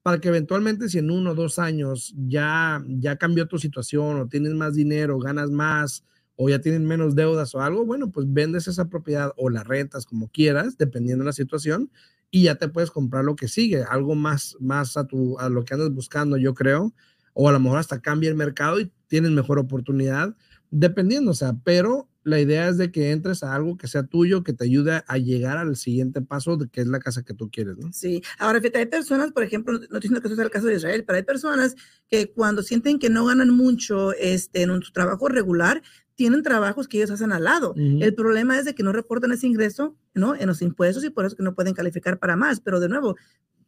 para 0.05 0.19
que 0.19 0.27
eventualmente 0.27 0.87
si 0.87 0.99
en 0.99 1.09
uno 1.09 1.31
o 1.31 1.33
dos 1.33 1.57
años 1.57 2.13
ya, 2.27 2.85
ya 2.87 3.15
cambió 3.15 3.47
tu 3.47 3.57
situación 3.57 4.19
o 4.19 4.27
tienes 4.27 4.53
más 4.53 4.75
dinero, 4.75 5.17
ganas 5.17 5.49
más 5.49 6.03
o 6.35 6.47
ya 6.47 6.61
tienes 6.61 6.81
menos 6.81 7.15
deudas 7.15 7.55
o 7.55 7.61
algo, 7.61 7.87
bueno, 7.87 8.11
pues 8.11 8.31
vendes 8.31 8.67
esa 8.67 8.87
propiedad 8.87 9.33
o 9.35 9.49
la 9.49 9.63
rentas 9.63 10.05
como 10.05 10.27
quieras, 10.27 10.77
dependiendo 10.77 11.23
de 11.23 11.29
la 11.29 11.33
situación, 11.33 11.89
y 12.29 12.43
ya 12.43 12.53
te 12.53 12.67
puedes 12.67 12.91
comprar 12.91 13.25
lo 13.25 13.35
que 13.35 13.47
sigue, 13.47 13.81
algo 13.81 14.13
más, 14.13 14.55
más 14.59 14.95
a, 14.95 15.07
tu, 15.07 15.39
a 15.39 15.49
lo 15.49 15.65
que 15.65 15.73
andas 15.73 15.91
buscando, 15.91 16.37
yo 16.37 16.53
creo, 16.53 16.93
o 17.33 17.49
a 17.49 17.51
lo 17.51 17.59
mejor 17.59 17.79
hasta 17.79 17.99
cambia 17.99 18.29
el 18.29 18.35
mercado 18.35 18.79
y 18.79 18.91
tienes 19.07 19.31
mejor 19.31 19.57
oportunidad, 19.57 20.37
dependiendo, 20.69 21.31
o 21.31 21.35
sea, 21.35 21.55
pero 21.63 22.07
la 22.25 22.39
idea 22.39 22.67
es 22.67 22.77
de 22.77 22.91
que 22.91 23.11
entres 23.11 23.43
a 23.43 23.53
algo 23.53 23.77
que 23.77 23.87
sea 23.87 24.03
tuyo, 24.03 24.43
que 24.43 24.51
te 24.51 24.65
ayude 24.65 25.03
a 25.05 25.17
llegar 25.19 25.57
al 25.57 25.75
siguiente 25.75 26.21
paso, 26.21 26.57
de 26.57 26.67
que 26.67 26.81
es 26.81 26.87
la 26.87 26.99
casa 26.99 27.23
que 27.23 27.35
tú 27.35 27.51
quieres, 27.51 27.77
¿no? 27.77 27.93
Sí, 27.93 28.23
ahora 28.39 28.59
fíjate, 28.59 28.79
hay 28.79 28.85
personas, 28.87 29.31
por 29.31 29.43
ejemplo, 29.43 29.73
no 29.73 29.83
estoy 29.83 29.99
diciendo 29.99 30.21
que 30.21 30.27
eso 30.27 30.35
sea 30.35 30.45
el 30.45 30.51
caso 30.51 30.65
de 30.65 30.75
Israel, 30.75 31.03
pero 31.05 31.17
hay 31.17 31.23
personas 31.23 31.75
que 32.09 32.31
cuando 32.31 32.63
sienten 32.63 32.97
que 32.97 33.11
no 33.11 33.25
ganan 33.25 33.51
mucho 33.51 34.11
este, 34.13 34.63
en 34.63 34.81
su 34.81 34.91
trabajo 34.91 35.29
regular, 35.29 35.83
tienen 36.15 36.41
trabajos 36.41 36.87
que 36.87 36.97
ellos 36.97 37.11
hacen 37.11 37.31
al 37.31 37.43
lado. 37.43 37.75
El 37.75 38.15
problema 38.15 38.57
es 38.57 38.65
de 38.65 38.73
que 38.73 38.83
no 38.83 38.91
reportan 38.91 39.31
ese 39.31 39.45
ingreso, 39.47 39.95
¿no? 40.13 40.33
En 40.33 40.47
los 40.47 40.61
impuestos 40.61 41.03
y 41.03 41.11
por 41.11 41.25
eso 41.25 41.35
que 41.35 41.43
no 41.43 41.53
pueden 41.53 41.73
calificar 41.73 42.17
para 42.17 42.35
más. 42.35 42.61
Pero 42.61 42.79
de 42.79 42.89
nuevo, 42.89 43.17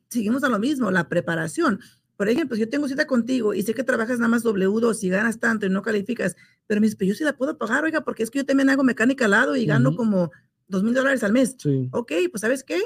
seguimos 0.07 0.43
a 0.43 0.49
lo 0.49 0.57
mismo, 0.57 0.89
la 0.89 1.09
preparación. 1.09 1.79
Por 2.17 2.29
ejemplo, 2.29 2.55
si 2.55 2.61
yo 2.61 2.69
tengo 2.69 2.87
cita 2.87 3.05
contigo 3.05 3.53
y 3.53 3.61
sé 3.61 3.75
que 3.75 3.83
trabajas 3.83 4.17
nada 4.17 4.27
más 4.27 4.43
W2 4.43 5.03
y 5.03 5.09
ganas 5.09 5.39
tanto 5.39 5.67
y 5.67 5.69
no 5.69 5.83
calificas, 5.83 6.35
pero 6.65 6.81
me 6.81 6.87
dices, 6.87 6.97
pero 6.97 7.09
yo 7.09 7.15
sí 7.15 7.23
la 7.23 7.37
puedo 7.37 7.57
pagar, 7.57 7.83
oiga, 7.83 8.01
porque 8.01 8.23
es 8.23 8.31
que 8.31 8.39
yo 8.39 8.45
también 8.45 8.69
hago 8.71 8.83
mecánica 8.83 9.25
al 9.25 9.31
lado 9.31 9.55
y 9.55 9.67
gano 9.67 9.95
como 9.95 10.31
dos 10.67 10.83
mil 10.83 10.95
dólares 10.95 11.23
al 11.23 11.31
mes. 11.31 11.55
Sí. 11.59 11.89
Ok, 11.91 12.11
pues 12.31 12.41
¿sabes 12.41 12.63
qué? 12.63 12.81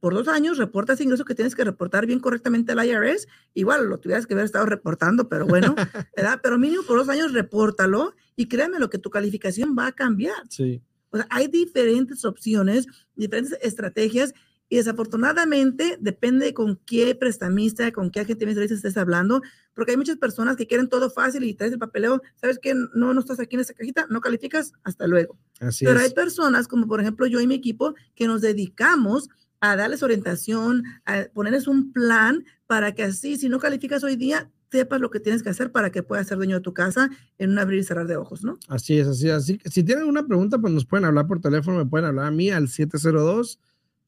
Por 0.00 0.14
dos 0.14 0.26
años 0.26 0.58
reportas 0.58 1.00
ingreso 1.00 1.24
que 1.24 1.34
tienes 1.34 1.54
que 1.54 1.64
reportar 1.64 2.06
bien 2.06 2.18
correctamente 2.18 2.72
al 2.72 2.84
IRS. 2.84 3.28
Igual 3.54 3.88
lo 3.88 3.98
tuvieras 3.98 4.26
que 4.26 4.34
haber 4.34 4.44
estado 4.44 4.66
reportando, 4.66 5.28
pero 5.28 5.46
bueno, 5.46 5.74
¿verdad? 6.16 6.40
Pero 6.42 6.58
mínimo 6.58 6.82
por 6.82 6.98
dos 6.98 7.08
años 7.08 7.32
repórtalo 7.32 8.14
y 8.34 8.46
créeme 8.46 8.80
lo 8.80 8.90
que 8.90 8.98
tu 8.98 9.10
calificación 9.10 9.76
va 9.78 9.86
a 9.86 9.92
cambiar. 9.92 10.42
Sí. 10.48 10.82
O 11.10 11.16
sea, 11.16 11.26
hay 11.30 11.48
diferentes 11.48 12.24
opciones, 12.24 12.86
diferentes 13.14 13.58
estrategias 13.62 14.34
y 14.70 14.76
desafortunadamente 14.76 15.98
depende 16.00 16.54
con 16.54 16.80
qué 16.86 17.14
prestamista, 17.16 17.90
con 17.90 18.10
qué 18.10 18.20
agente 18.20 18.46
de 18.46 18.54
servicios 18.54 18.78
estés 18.78 18.96
hablando, 18.96 19.42
porque 19.74 19.90
hay 19.90 19.96
muchas 19.96 20.16
personas 20.16 20.56
que 20.56 20.68
quieren 20.68 20.88
todo 20.88 21.10
fácil 21.10 21.42
y 21.42 21.54
traes 21.54 21.72
el 21.72 21.78
papeleo, 21.80 22.22
sabes 22.36 22.58
que 22.60 22.72
no, 22.74 23.12
no 23.12 23.20
estás 23.20 23.40
aquí 23.40 23.56
en 23.56 23.60
esa 23.60 23.74
cajita, 23.74 24.06
no 24.08 24.20
calificas, 24.20 24.72
hasta 24.84 25.08
luego. 25.08 25.36
Así 25.58 25.84
Pero 25.84 25.98
hay 25.98 26.10
personas 26.10 26.68
como 26.68 26.86
por 26.86 27.00
ejemplo 27.00 27.26
yo 27.26 27.40
y 27.40 27.48
mi 27.48 27.56
equipo 27.56 27.94
que 28.14 28.28
nos 28.28 28.40
dedicamos 28.42 29.28
a 29.58 29.74
darles 29.74 30.04
orientación, 30.04 30.84
a 31.04 31.24
ponerles 31.34 31.66
un 31.66 31.92
plan 31.92 32.44
para 32.68 32.94
que 32.94 33.02
así, 33.02 33.36
si 33.36 33.48
no 33.48 33.58
calificas 33.58 34.04
hoy 34.04 34.14
día, 34.14 34.50
sepas 34.70 35.00
lo 35.00 35.10
que 35.10 35.18
tienes 35.18 35.42
que 35.42 35.48
hacer 35.48 35.72
para 35.72 35.90
que 35.90 36.04
puedas 36.04 36.28
ser 36.28 36.38
dueño 36.38 36.56
de 36.56 36.62
tu 36.62 36.72
casa 36.72 37.10
en 37.38 37.50
un 37.50 37.58
abrir 37.58 37.80
y 37.80 37.82
cerrar 37.82 38.06
de 38.06 38.16
ojos, 38.16 38.44
¿no? 38.44 38.60
Así 38.68 39.00
es, 39.00 39.08
así 39.08 39.28
es. 39.28 39.34
Así 39.34 39.60
si 39.64 39.82
tienen 39.82 40.06
una 40.06 40.24
pregunta, 40.28 40.58
pues 40.58 40.72
nos 40.72 40.86
pueden 40.86 41.06
hablar 41.06 41.26
por 41.26 41.40
teléfono, 41.40 41.78
me 41.78 41.86
pueden 41.86 42.06
hablar 42.06 42.26
a 42.26 42.30
mí 42.30 42.50
al 42.50 42.68
702 42.68 43.58